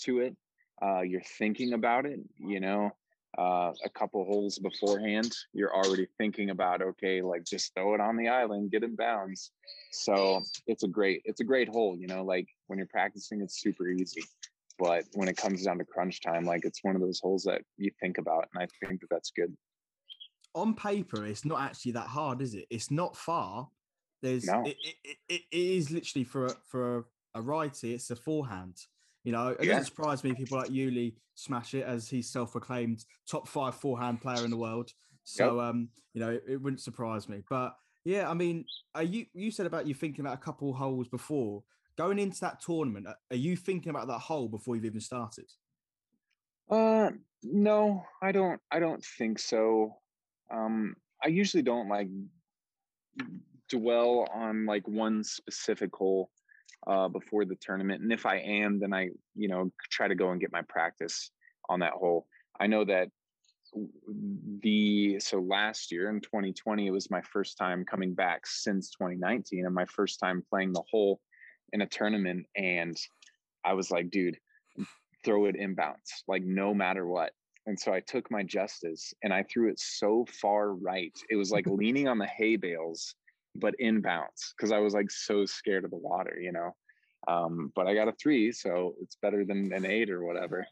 [0.00, 0.36] to it.
[0.80, 2.90] Uh, you're thinking about it, you know,
[3.38, 8.16] uh, a couple holes beforehand, you're already thinking about okay, like just throw it on
[8.16, 9.52] the island, get in bounds.
[9.90, 11.96] So it's a great, it's a great hole.
[11.96, 14.22] You know, like when you're practicing, it's super easy,
[14.78, 17.62] but when it comes down to crunch time, like it's one of those holes that
[17.78, 19.56] you think about, and I think that that's good.
[20.54, 22.66] On paper, it's not actually that hard, is it?
[22.70, 23.68] It's not far.
[24.22, 24.62] There's, no.
[24.64, 28.76] it, it, it, it is literally for a, for a, righty, it's a forehand.
[29.24, 29.72] You know, it yeah.
[29.72, 34.44] doesn't surprise me people like Yuli smash it as he's self-proclaimed top five forehand player
[34.44, 34.90] in the world.
[35.24, 35.64] So, yep.
[35.64, 37.42] um, you know, it, it, wouldn't surprise me.
[37.48, 41.08] But yeah, I mean, are you you said about you thinking about a couple holes
[41.08, 41.62] before
[41.96, 43.06] going into that tournament?
[43.06, 45.46] Are you thinking about that hole before you've even started?
[46.70, 47.10] Uh,
[47.42, 48.60] no, I don't.
[48.70, 49.96] I don't think so.
[50.52, 52.08] Um, I usually don't like
[53.68, 56.30] dwell on like one specific hole
[56.86, 58.02] uh, before the tournament.
[58.02, 61.30] And if I am, then I, you know, try to go and get my practice
[61.68, 62.26] on that hole.
[62.60, 63.08] I know that
[64.60, 69.64] the so last year in 2020 it was my first time coming back since 2019
[69.64, 71.20] and my first time playing the hole
[71.72, 72.94] in a tournament and
[73.64, 74.36] i was like dude
[75.24, 77.32] throw it inbounds like no matter what
[77.66, 81.50] and so i took my justice and i threw it so far right it was
[81.50, 83.14] like leaning on the hay bales
[83.54, 86.74] but inbounds because I was like so scared of the water, you know.
[87.28, 90.66] Um, but I got a three, so it's better than an eight or whatever.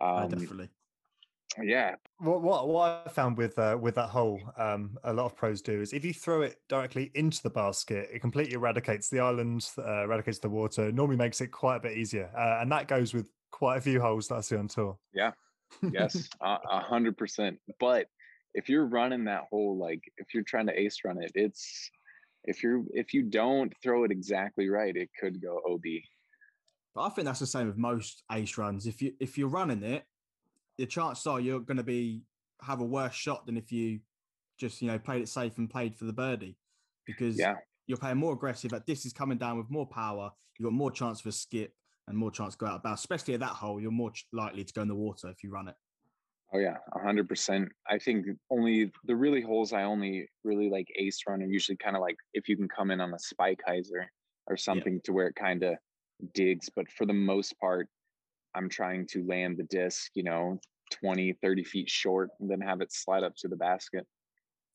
[0.00, 0.68] Um, definitely.
[1.62, 1.96] Yeah.
[2.18, 5.60] What what what I found with uh, with that hole, um, a lot of pros
[5.60, 9.68] do is if you throw it directly into the basket, it completely eradicates the island,
[9.76, 10.90] uh, eradicates the water.
[10.90, 14.00] Normally makes it quite a bit easier, uh, and that goes with quite a few
[14.00, 14.96] holes that I see on tour.
[15.12, 15.32] Yeah.
[15.92, 17.58] Yes, a hundred percent.
[17.80, 18.06] But
[18.54, 21.90] if you're running that hole, like if you're trying to ace run it, it's
[22.44, 25.82] if you're if you don't throw it exactly right, it could go OB.
[26.94, 28.86] But I think that's the same with most ace runs.
[28.86, 30.04] If you if you're running it,
[30.78, 32.22] the chances are you're going to be
[32.62, 34.00] have a worse shot than if you
[34.58, 36.58] just you know played it safe and played for the birdie,
[37.06, 37.54] because yeah.
[37.86, 38.70] you're playing more aggressive.
[38.70, 40.30] That this is coming down with more power.
[40.58, 41.72] You've got more chance for a skip
[42.08, 43.00] and more chance to go out of bounds.
[43.00, 45.68] Especially at that hole, you're more likely to go in the water if you run
[45.68, 45.74] it.
[46.54, 47.68] Oh yeah, hundred percent.
[47.88, 51.96] I think only the really holes I only really like ace run are usually kind
[51.96, 54.04] of like if you can come in on a spike hyzer
[54.48, 55.00] or something yeah.
[55.04, 55.76] to where it kind of
[56.34, 56.68] digs.
[56.74, 57.88] But for the most part,
[58.54, 60.58] I'm trying to land the disc, you know,
[60.90, 64.06] 20, 30 feet short and then have it slide up to the basket.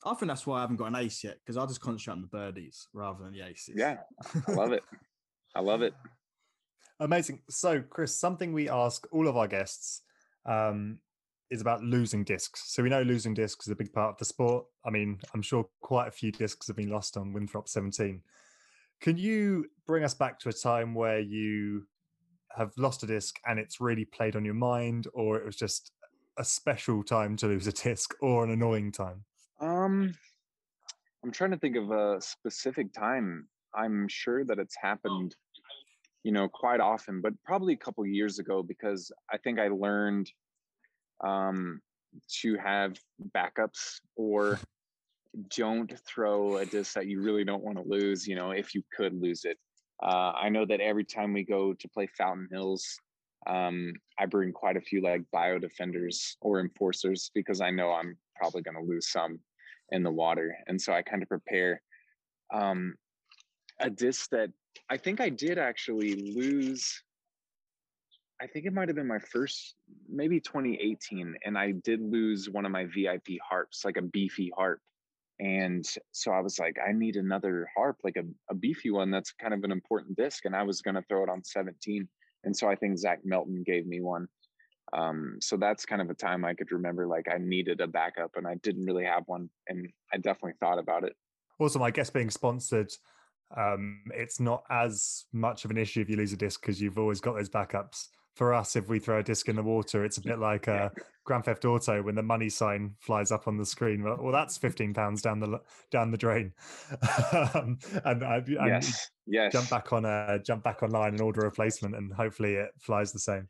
[0.03, 2.21] I think that's why I haven't got an ace yet because I just concentrate on
[2.21, 3.75] the birdies rather than the aces.
[3.77, 3.97] Yeah,
[4.47, 4.83] I love it.
[5.55, 5.93] I love it.
[6.99, 7.41] Amazing.
[7.49, 10.01] So, Chris, something we ask all of our guests
[10.45, 10.99] um,
[11.49, 12.63] is about losing discs.
[12.73, 14.65] So we know losing discs is a big part of the sport.
[14.85, 18.21] I mean, I'm sure quite a few discs have been lost on Winthrop 17.
[18.99, 21.85] Can you bring us back to a time where you
[22.55, 25.91] have lost a disc and it's really played on your mind, or it was just
[26.37, 29.23] a special time to lose a disc, or an annoying time?
[29.59, 30.13] Um,
[31.23, 33.47] I'm trying to think of a specific time.
[33.75, 35.35] I'm sure that it's happened,
[36.23, 40.29] you know, quite often, but probably a couple years ago because I think I learned
[41.23, 41.79] um,
[42.41, 42.97] to have
[43.35, 44.59] backups or
[45.55, 48.81] don't throw a disc that you really don't want to lose, you know, if you
[48.95, 49.57] could lose it.
[50.01, 52.99] Uh, I know that every time we go to play Fountain Hills,
[53.47, 58.17] um, I bring quite a few like bio defenders or enforcers because I know I'm
[58.35, 59.39] probably going to lose some
[59.91, 60.55] in the water.
[60.67, 61.81] And so I kind of prepare
[62.53, 62.95] um,
[63.79, 64.49] a disc that
[64.89, 67.01] I think I did actually lose
[68.39, 69.75] I think it might have been my first,
[70.07, 74.79] maybe 2018, and I did lose one of my VIP harps, like a beefy harp.
[75.39, 79.31] And so I was like, I need another harp, like a, a beefy one that's
[79.31, 80.45] kind of an important disc.
[80.45, 82.07] And I was going to throw it on 17.
[82.43, 84.27] And so I think Zach Melton gave me one.
[84.93, 88.31] Um, so that's kind of a time I could remember like I needed a backup
[88.35, 89.49] and I didn't really have one.
[89.67, 91.13] And I definitely thought about it.
[91.59, 92.91] Also, I guess being sponsored,
[93.55, 96.97] um, it's not as much of an issue if you lose a disc because you've
[96.97, 98.07] always got those backups
[98.37, 100.89] for us, if we throw a disc in the water, it's a bit like uh,
[101.25, 104.03] Grand Theft Auto when the money sign flies up on the screen.
[104.03, 106.53] Well, well that's fifteen pounds down the down the drain,
[107.55, 109.51] um, and, I, and yes, yes.
[109.51, 113.11] jump back on a jump back online and order a replacement, and hopefully it flies
[113.11, 113.49] the same.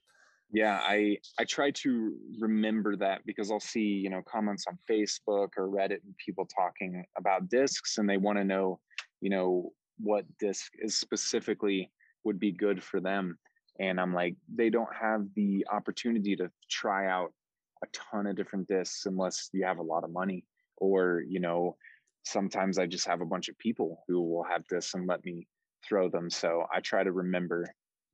[0.54, 5.50] Yeah, I I try to remember that because I'll see you know comments on Facebook
[5.58, 8.80] or Reddit and people talking about discs, and they want to know
[9.20, 11.92] you know what disc is specifically
[12.24, 13.38] would be good for them
[13.80, 17.34] and i'm like they don't have the opportunity to try out
[17.84, 20.44] a ton of different discs unless you have a lot of money
[20.78, 21.76] or you know
[22.24, 25.48] sometimes i just have a bunch of people who will have discs and let me
[25.88, 27.66] throw them so i try to remember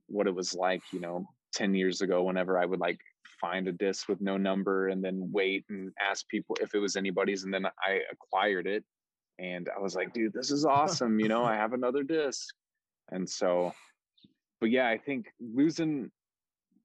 [0.06, 2.98] what it was like you know 10 years ago whenever i would like
[3.40, 6.96] find a disc with no number and then wait and ask people if it was
[6.96, 8.84] anybody's and then i acquired it
[9.38, 12.54] and i was like dude this is awesome you know i have another disc
[13.10, 13.72] and so
[14.64, 16.10] but yeah, I think losing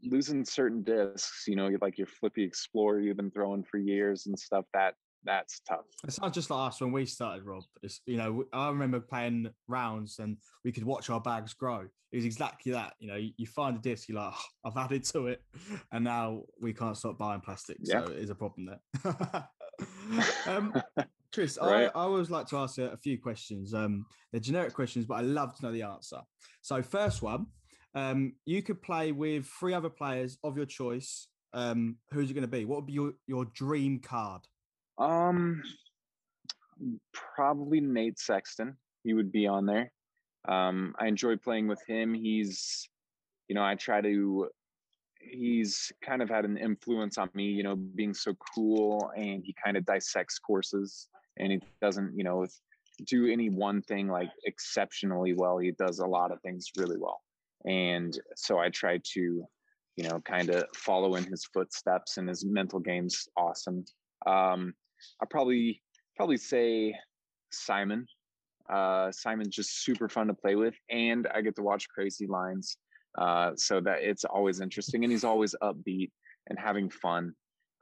[0.03, 4.37] losing certain discs, you know, like your Flippy Explorer you've been throwing for years and
[4.37, 5.85] stuff, that that's tough.
[6.03, 7.63] It's not just like us when we started, Rob.
[7.81, 10.35] It's you know, I remember playing rounds and
[10.65, 11.87] we could watch our bags grow.
[12.11, 12.95] It was exactly that.
[12.99, 15.41] You know, you, find a disc, you're like, oh, I've added to it,
[15.93, 17.77] and now we can't stop buying plastic.
[17.83, 19.47] So it is a problem there.
[20.47, 20.73] um,
[21.33, 21.91] Chris, right.
[21.93, 23.73] I, I, always like to ask a, a few questions.
[23.73, 26.21] Um, they're generic questions, but I love to know the answer.
[26.61, 27.47] So, first one,
[27.95, 31.27] um, you could play with three other players of your choice.
[31.53, 32.65] Um, who's it going to be?
[32.65, 34.41] What would be your, your dream card?
[34.97, 35.61] Um,
[37.13, 38.75] probably Nate Sexton.
[39.03, 39.91] He would be on there.
[40.47, 42.13] Um, I enjoy playing with him.
[42.13, 42.87] He's,
[43.47, 44.49] you know, I try to.
[45.19, 49.55] He's kind of had an influence on me, you know, being so cool, and he
[49.63, 52.45] kind of dissects courses, and he doesn't, you know,
[53.05, 55.57] do any one thing like exceptionally well.
[55.57, 57.21] He does a lot of things really well
[57.65, 59.43] and so i try to
[59.95, 63.83] you know kind of follow in his footsteps and his mental game's awesome
[64.27, 64.73] um
[65.21, 65.81] i probably
[66.15, 66.93] probably say
[67.51, 68.05] simon
[68.71, 72.77] uh simon's just super fun to play with and i get to watch crazy lines
[73.17, 76.11] uh so that it's always interesting and he's always upbeat
[76.47, 77.33] and having fun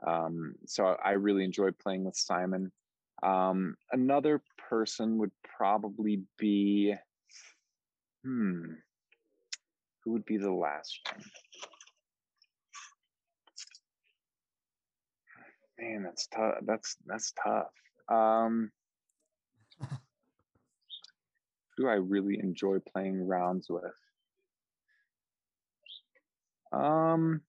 [0.08, 2.72] um so i really enjoy playing with simon
[3.24, 6.94] um another person would probably be
[8.24, 8.74] hmm
[10.08, 11.22] who would be the last one?
[15.78, 16.56] Man, that's tough.
[16.66, 17.74] That's that's tough.
[18.10, 18.72] Um,
[21.78, 23.84] who I really enjoy playing rounds with.
[26.72, 27.42] Um,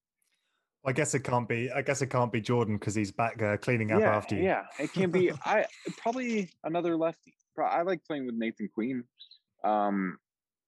[0.86, 1.70] I guess it can't be.
[1.70, 4.44] I guess it can't be Jordan because he's back uh, cleaning up yeah, after you.
[4.44, 5.30] Yeah, it can be.
[5.44, 5.66] I
[5.98, 7.34] probably another lefty.
[7.62, 9.04] I like playing with Nathan Queen.
[9.64, 10.16] Um,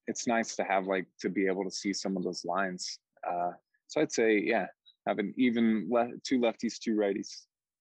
[0.07, 2.99] it's nice to have like to be able to see some of those lines.
[3.27, 3.51] Uh,
[3.87, 4.67] so I'd say, yeah,
[5.07, 7.29] having even le- two lefties, two righties.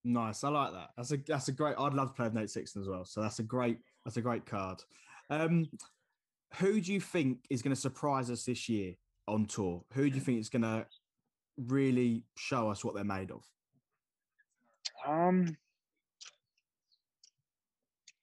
[0.05, 0.91] Nice, I like that.
[0.97, 1.75] That's a that's a great.
[1.79, 3.05] I'd love to play with Nate Sexton as well.
[3.05, 4.83] So that's a great that's a great card.
[5.29, 5.67] Um,
[6.55, 8.95] who do you think is going to surprise us this year
[9.27, 9.85] on tour?
[9.95, 10.87] Who do you think is going to
[11.57, 13.45] really show us what they're made of?
[15.07, 15.57] Um,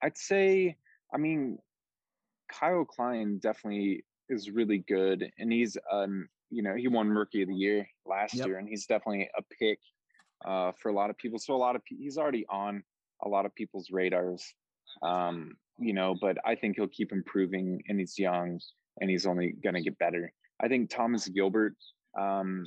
[0.01, 0.77] I'd say,
[1.13, 1.57] I mean,
[2.51, 7.49] Kyle Klein definitely is really good, and he's um you know he won Rookie of
[7.49, 8.47] the Year last yep.
[8.47, 9.79] year, and he's definitely a pick
[10.45, 11.39] uh, for a lot of people.
[11.39, 12.83] So a lot of he's already on
[13.23, 14.53] a lot of people's radars,
[15.01, 16.15] um, you know.
[16.19, 18.59] But I think he'll keep improving, and he's young,
[19.01, 20.31] and he's only going to get better.
[20.61, 21.75] I think Thomas Gilbert
[22.19, 22.65] um,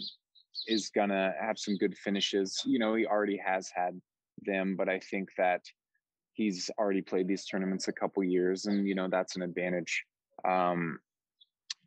[0.66, 2.62] is going to have some good finishes.
[2.64, 4.00] You know, he already has had
[4.42, 5.62] them, but I think that
[6.34, 10.04] he's already played these tournaments a couple years, and you know that's an advantage.
[10.46, 10.98] Um,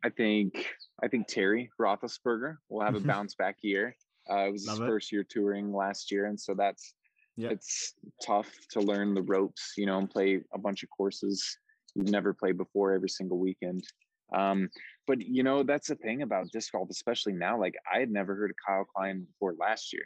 [0.04, 0.66] I think
[1.02, 3.96] I think Terry Roethlisberger will have a bounce back year.
[4.30, 4.86] Uh, it was Love his it.
[4.86, 6.94] first year touring last year, and so that's
[7.36, 7.52] yep.
[7.52, 11.58] it's tough to learn the ropes, you know, and play a bunch of courses
[11.94, 13.84] you've never played before every single weekend.
[14.32, 14.68] Um,
[15.06, 17.58] but you know, that's the thing about disc golf, especially now.
[17.58, 20.04] Like I had never heard of Kyle Klein before last year,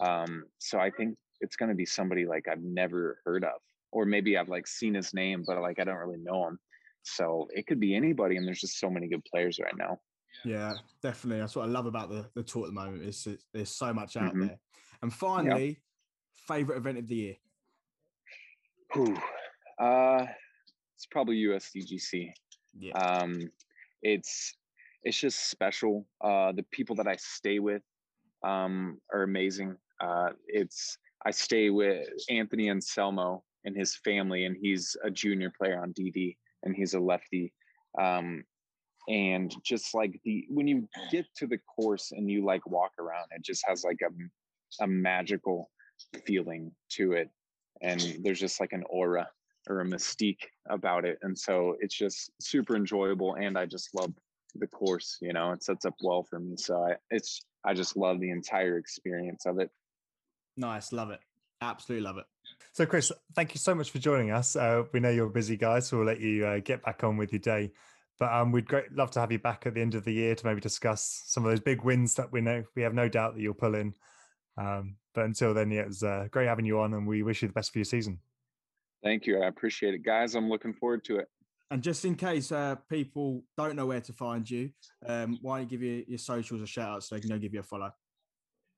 [0.00, 3.60] um, so I think it's going to be somebody like I've never heard of
[3.92, 6.58] or maybe I've like seen his name, but like I don't really know him.
[7.02, 9.98] So it could be anybody, and there's just so many good players right now.
[10.44, 11.40] Yeah, definitely.
[11.40, 13.02] That's what I love about the the tour at the moment.
[13.02, 14.48] Is there's so much out mm-hmm.
[14.48, 14.58] there.
[15.02, 15.76] And finally, yep.
[16.46, 17.34] favorite event of the year.
[18.92, 19.16] Whew.
[19.80, 20.26] Uh,
[20.94, 22.30] it's probably USDGC.
[22.78, 22.92] Yeah.
[22.92, 23.50] Um,
[24.02, 24.54] it's
[25.02, 26.06] it's just special.
[26.22, 27.82] Uh, the people that I stay with
[28.44, 29.76] um, are amazing.
[30.00, 35.82] Uh, it's I stay with Anthony Anselmo, and his family, and he's a junior player
[35.82, 37.52] on DD, and he's a lefty.
[38.00, 38.44] Um,
[39.08, 43.26] and just like the when you get to the course and you like walk around
[43.30, 45.70] it just has like a, a magical
[46.26, 47.30] feeling to it
[47.82, 49.26] and there's just like an aura
[49.68, 54.12] or a mystique about it and so it's just super enjoyable and i just love
[54.56, 57.96] the course you know it sets up well for me so I, it's i just
[57.96, 59.70] love the entire experience of it.
[60.56, 61.20] Nice love it.
[61.62, 62.24] Absolutely love it.
[62.72, 64.56] So chris thank you so much for joining us.
[64.56, 67.32] Uh, we know you're busy guy so we'll let you uh, get back on with
[67.32, 67.72] your day.
[68.18, 70.34] But um, we'd great love to have you back at the end of the year
[70.34, 73.34] to maybe discuss some of those big wins that we know we have no doubt
[73.34, 73.94] that you'll pull in.
[74.58, 77.42] Um, but until then yeah it was uh, great having you on and we wish
[77.42, 78.18] you the best for your season
[79.02, 81.28] thank you i appreciate it guys i'm looking forward to it
[81.72, 84.70] and just in case uh, people don't know where to find you,
[85.06, 87.38] um, why don't you give your, your socials a shout out so they can go
[87.38, 87.92] give you a follow?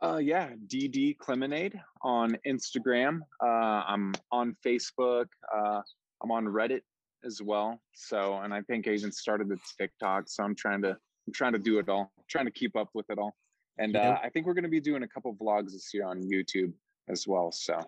[0.03, 3.21] Uh, yeah, DD Clemonade on Instagram.
[3.43, 5.27] Uh, I'm on Facebook.
[5.55, 5.81] Uh,
[6.23, 6.83] I'm on Reddit
[7.25, 7.81] as well.
[7.95, 10.25] So, and I think I even started the TikTok.
[10.27, 12.13] So I'm trying to, I'm trying to do it all.
[12.19, 13.35] I'm trying to keep up with it all.
[13.79, 16.21] And uh, I think we're going to be doing a couple vlogs this year on
[16.21, 16.73] YouTube
[17.09, 17.53] as well.
[17.53, 17.81] So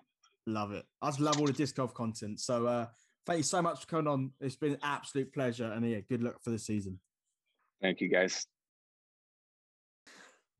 [0.46, 0.84] love it.
[1.02, 2.40] I just love all the disc golf content.
[2.40, 2.86] So uh,
[3.26, 4.30] thank you so much for coming on.
[4.40, 5.70] It's been an absolute pleasure.
[5.70, 6.98] And yeah, good luck for the season.
[7.80, 8.46] Thank you, guys.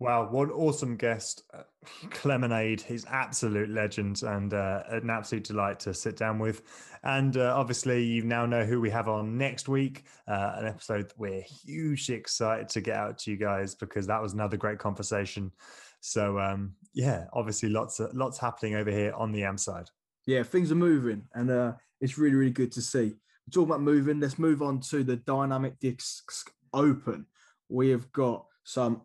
[0.00, 1.44] Wow, what an awesome guest.
[1.54, 1.62] Uh,
[2.10, 6.62] Clemonade, he's absolute legend and uh, an absolute delight to sit down with.
[7.04, 11.08] And uh, obviously, you now know who we have on next week, uh, an episode
[11.08, 14.78] that we're hugely excited to get out to you guys because that was another great
[14.78, 15.52] conversation.
[16.00, 19.90] So, um, yeah, obviously, lots of, lots happening over here on the AM side.
[20.26, 23.14] Yeah, things are moving, and uh, it's really, really good to see.
[23.46, 24.20] We're talking about moving.
[24.20, 27.26] Let's move on to the Dynamic Discs Open.
[27.68, 29.02] We have got some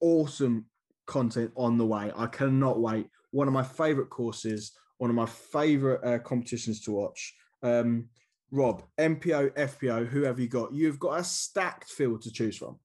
[0.00, 0.66] awesome
[1.06, 2.12] content on the way.
[2.16, 3.08] I cannot wait.
[3.32, 7.34] One of my favorite courses, one of my favorite uh, competitions to watch.
[7.62, 8.08] Um,
[8.50, 10.72] Rob, MPO, FPO, who have you got?
[10.72, 12.78] You've got a stacked field to choose from.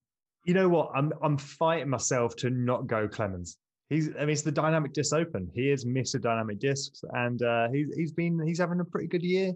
[0.46, 0.92] You know what?
[0.96, 3.56] I'm I'm fighting myself to not go Clemons.
[3.90, 5.50] He's I mean it's the dynamic disc open.
[5.54, 6.22] He is Mr.
[6.22, 9.54] Dynamic Discs, and uh, he's he's been he's having a pretty good year.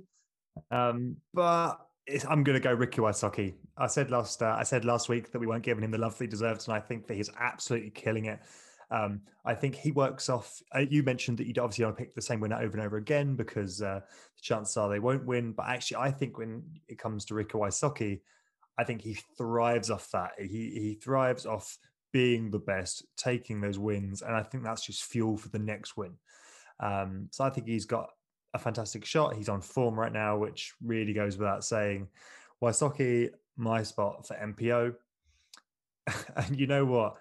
[0.69, 1.77] Um, but
[2.27, 3.53] I'm going to go Ricky Wysocki.
[3.77, 6.17] I said last uh, I said last week that we weren't giving him the love
[6.17, 8.39] that he deserves, and I think that he's absolutely killing it.
[8.89, 10.61] Um, I think he works off.
[10.75, 12.97] Uh, you mentioned that you obviously want to pick the same winner over and over
[12.97, 15.53] again because uh, the chances are they won't win.
[15.53, 18.19] But actually, I think when it comes to Ricky Wysocki,
[18.77, 20.31] I think he thrives off that.
[20.37, 21.77] He he thrives off
[22.11, 25.97] being the best, taking those wins, and I think that's just fuel for the next
[25.97, 26.13] win.
[26.79, 28.09] Um, so I think he's got
[28.53, 29.35] a fantastic shot.
[29.35, 32.07] He's on form right now, which really goes without saying.
[32.61, 34.95] Wysocki, my spot for MPO.
[36.35, 37.17] and you know what?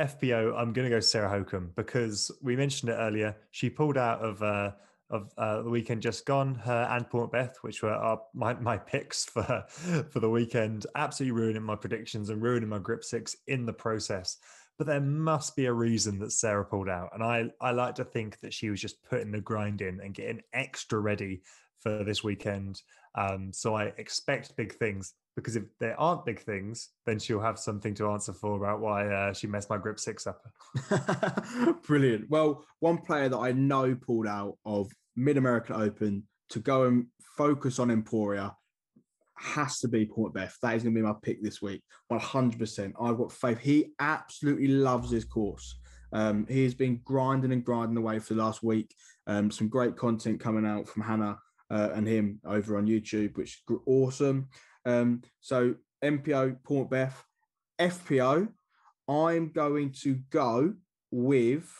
[0.00, 3.36] FPO, I'm going to go Sarah Hokom because we mentioned it earlier.
[3.52, 4.72] She pulled out of uh,
[5.10, 6.54] of uh, the weekend just gone.
[6.54, 11.40] Her and Paul McBeth, which were our, my my picks for for the weekend, absolutely
[11.40, 14.38] ruining my predictions and ruining my grip six in the process
[14.76, 17.10] but there must be a reason that Sarah pulled out.
[17.14, 20.14] And I, I like to think that she was just putting the grind in and
[20.14, 21.42] getting extra ready
[21.78, 22.82] for this weekend.
[23.14, 27.58] Um, so I expect big things because if there aren't big things, then she'll have
[27.58, 30.40] something to answer for about why uh, she messed my grip six up.
[31.86, 32.30] Brilliant.
[32.30, 37.06] Well, one player that I know pulled out of Mid American Open to go and
[37.36, 38.54] focus on Emporia
[39.36, 40.58] has to be Paul McBeth.
[40.62, 41.82] That is going to be my pick this week,
[42.12, 42.92] 100%.
[43.00, 43.58] I've got faith.
[43.58, 45.78] He absolutely loves his course.
[46.12, 48.94] Um, he has been grinding and grinding away for the last week.
[49.26, 51.38] Um, some great content coming out from Hannah
[51.70, 54.48] uh, and him over on YouTube, which is awesome.
[54.86, 57.14] Um, so MPO, Paul McBeth,
[57.78, 58.48] FPO,
[59.08, 60.74] I'm going to go
[61.10, 61.70] with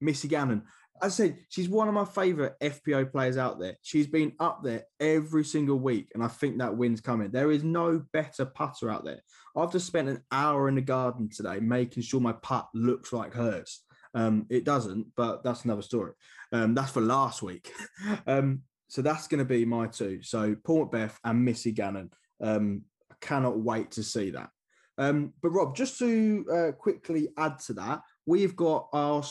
[0.00, 0.64] Missy Gannon.
[1.00, 3.76] I said she's one of my favorite FPO players out there.
[3.82, 7.30] She's been up there every single week, and I think that win's coming.
[7.30, 9.20] There is no better putter out there.
[9.56, 13.34] I've just spent an hour in the garden today making sure my putt looks like
[13.34, 13.82] hers.
[14.14, 16.12] Um, it doesn't, but that's another story.
[16.52, 17.70] Um, that's for last week.
[18.26, 20.22] um, so that's going to be my two.
[20.22, 22.10] So Paul McBeth and Missy Gannon.
[22.42, 24.50] Um, I cannot wait to see that.
[24.98, 29.22] Um, but Rob, just to uh, quickly add to that, we've got our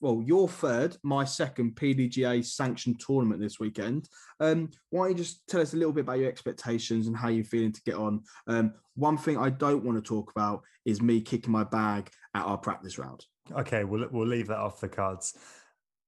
[0.00, 4.06] well, your third, my second PDGA sanctioned tournament this weekend.
[4.38, 7.28] Um, why don't you just tell us a little bit about your expectations and how
[7.28, 8.22] you're feeling to get on?
[8.46, 12.44] Um, one thing I don't want to talk about is me kicking my bag at
[12.44, 13.24] our practice round.
[13.52, 15.38] Okay, we'll we'll leave that off the cards.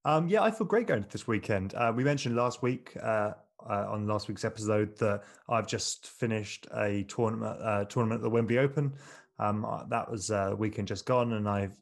[0.07, 1.75] Um, yeah, I feel great going this weekend.
[1.75, 3.33] Uh, we mentioned last week uh,
[3.69, 8.29] uh, on last week's episode that I've just finished a tournament uh, tournament at the
[8.29, 8.93] Wembley Open.
[9.37, 11.77] Um, uh, that was a weekend just gone, and I've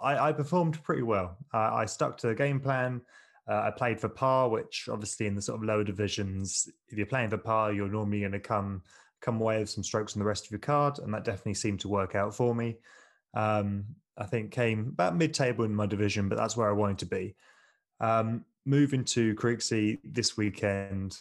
[0.00, 1.36] I, I performed pretty well.
[1.52, 3.02] Uh, I stuck to the game plan.
[3.50, 7.08] Uh, I played for par, which obviously in the sort of lower divisions, if you're
[7.08, 8.82] playing for par, you're normally going to come
[9.20, 11.80] come away with some strokes on the rest of your card, and that definitely seemed
[11.80, 12.76] to work out for me.
[13.34, 13.84] Um,
[14.16, 17.34] I think came about mid-table in my division, but that's where I wanted to be.
[18.00, 21.18] Um, moving to Creeksea this weekend,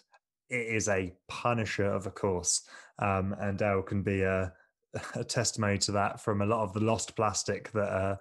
[0.50, 2.68] it is a punisher of a course,
[3.00, 4.54] um, and Dale can be a,
[5.16, 8.16] a, testimony to that from a lot of the lost plastic that, uh,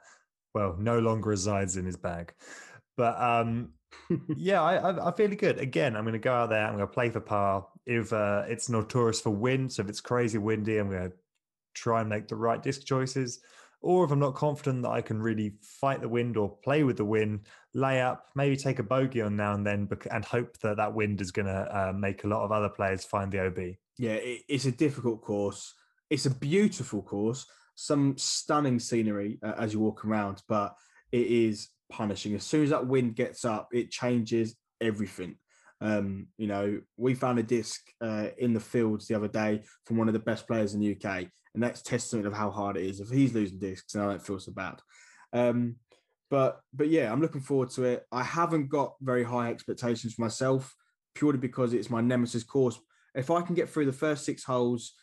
[0.55, 2.34] well, no longer resides in his bag.
[2.96, 3.70] But um,
[4.36, 5.59] yeah, I, I, I feel good.
[5.59, 6.66] Again, I'm going to go out there.
[6.66, 7.66] I'm going to play for par.
[7.86, 11.16] If uh, it's notorious for wind, so if it's crazy windy, I'm going to
[11.74, 13.40] try and make the right disc choices.
[13.80, 16.96] Or if I'm not confident that I can really fight the wind or play with
[16.96, 17.40] the wind,
[17.74, 21.20] lay up, maybe take a bogey on now and then, and hope that that wind
[21.20, 23.58] is going to uh, make a lot of other players find the OB.
[23.98, 25.74] Yeah, it's a difficult course.
[26.10, 30.74] It's a beautiful course, some stunning scenery uh, as you walk around, but
[31.10, 32.34] it is punishing.
[32.34, 35.36] As soon as that wind gets up, it changes everything.
[35.80, 39.96] Um, you know, we found a disc uh, in the fields the other day from
[39.96, 42.84] one of the best players in the UK, and that's testament of how hard it
[42.84, 43.00] is.
[43.00, 44.80] If he's losing discs, and I don't feel so bad.
[45.32, 45.76] Um,
[46.33, 48.07] but but yeah, I'm looking forward to it.
[48.11, 50.74] I haven't got very high expectations for myself,
[51.14, 52.80] purely because it's my nemesis course.
[53.14, 54.95] If I can get through the first six holes,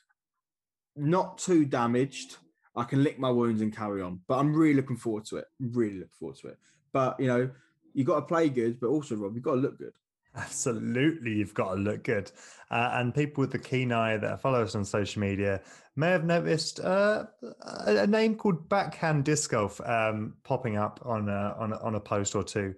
[0.95, 2.37] not too damaged,
[2.75, 4.21] I can lick my wounds and carry on.
[4.27, 5.45] But I'm really looking forward to it.
[5.59, 6.57] Really looking forward to it.
[6.93, 7.51] But you know,
[7.93, 9.93] you got to play good, but also Rob, you've got to look good.
[10.35, 12.31] Absolutely, you've got to look good.
[12.69, 15.61] Uh, and people with the keen eye that follow us on social media
[15.95, 17.25] may have noticed uh,
[17.61, 21.99] a, name called Backhand Disc Golf um, popping up on a, on a, on a
[21.99, 22.75] post or two.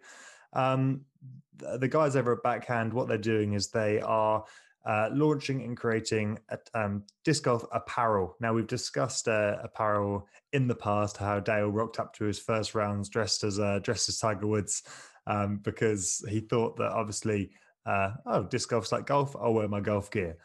[0.54, 1.02] Um,
[1.58, 4.44] the, guys over at Backhand, what they're doing is they are
[4.86, 8.36] uh, launching and creating a, um, disc golf apparel.
[8.40, 12.74] Now we've discussed uh, apparel in the past, how Dale rocked up to his first
[12.74, 14.84] rounds dressed as uh, dressed as Tiger Woods
[15.28, 17.52] um, because he thought that obviously,
[17.86, 19.36] uh, oh, disc golf's like golf.
[19.36, 20.38] I'll wear my golf gear.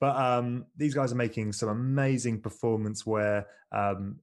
[0.00, 3.46] But um, these guys are making some amazing performance wear.
[3.70, 4.20] Um,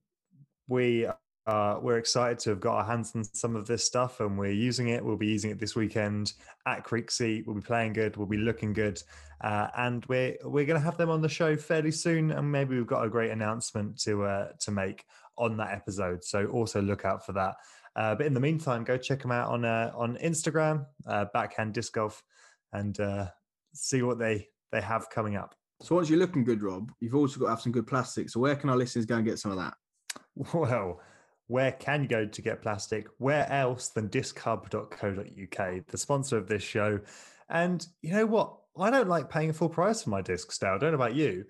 [0.66, 1.06] we
[1.48, 4.52] uh, we're excited to have got our hands on some of this stuff and we're
[4.52, 5.02] using it.
[5.02, 6.34] We'll be using it this weekend
[6.66, 7.46] at Creeksea.
[7.46, 8.18] We'll be playing good.
[8.18, 9.02] We'll be looking good.
[9.40, 12.32] Uh, and we're, we're going to have them on the show fairly soon.
[12.32, 15.06] And maybe we've got a great announcement to, uh, to make
[15.38, 16.24] on that episode.
[16.24, 17.54] So also look out for that.
[17.96, 21.74] Uh, but in the meantime, go check them out on, uh, on Instagram, uh, Backhand
[21.74, 22.22] Disc Golf,
[22.72, 23.26] and uh,
[23.74, 25.54] see what they, they have coming up.
[25.80, 28.30] So once you're looking good, Rob, you've also got to have some good plastic.
[28.30, 29.74] So where can our listeners go and get some of that?
[30.54, 31.00] Well,
[31.48, 33.08] where can you go to get plastic?
[33.16, 37.00] Where else than dischub.co.uk, the sponsor of this show?
[37.48, 38.54] And you know what?
[38.78, 40.74] I don't like paying full price for my discs now.
[40.74, 41.44] I don't know about you.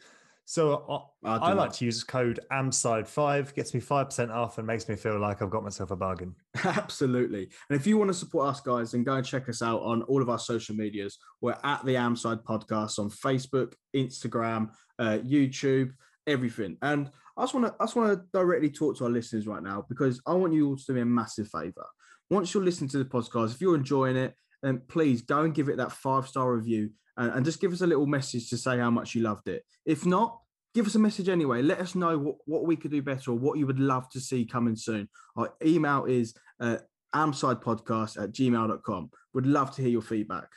[0.51, 4.97] So I, I like to use code AMSIDE5, gets me 5% off and makes me
[4.97, 6.35] feel like I've got myself a bargain.
[6.65, 7.51] Absolutely.
[7.69, 10.01] And if you want to support us, guys, then go and check us out on
[10.05, 11.19] all of our social medias.
[11.43, 15.93] We're at the Amside Podcast on Facebook, Instagram, uh, YouTube,
[16.27, 16.79] everything.
[16.81, 19.63] And I just want to I just want to directly talk to our listeners right
[19.63, 21.85] now because I want you all to do me a massive favor.
[22.31, 25.69] Once you're listening to the podcast, if you're enjoying it, then please go and give
[25.69, 26.89] it that five star review
[27.19, 29.65] and, and just give us a little message to say how much you loved it.
[29.85, 30.39] If not,
[30.75, 31.61] give us a message anyway.
[31.61, 34.21] Let us know what, what we could do better or what you would love to
[34.21, 35.09] see coming soon.
[35.37, 36.79] Our email is uh,
[37.15, 39.11] amsidepodcast at gmail.com.
[39.35, 40.49] Would love to hear your feedback.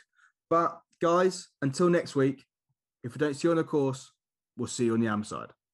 [0.48, 2.44] But guys, until next week,
[3.02, 4.12] if we don't see you on the course,
[4.56, 5.50] we'll see you on the am side.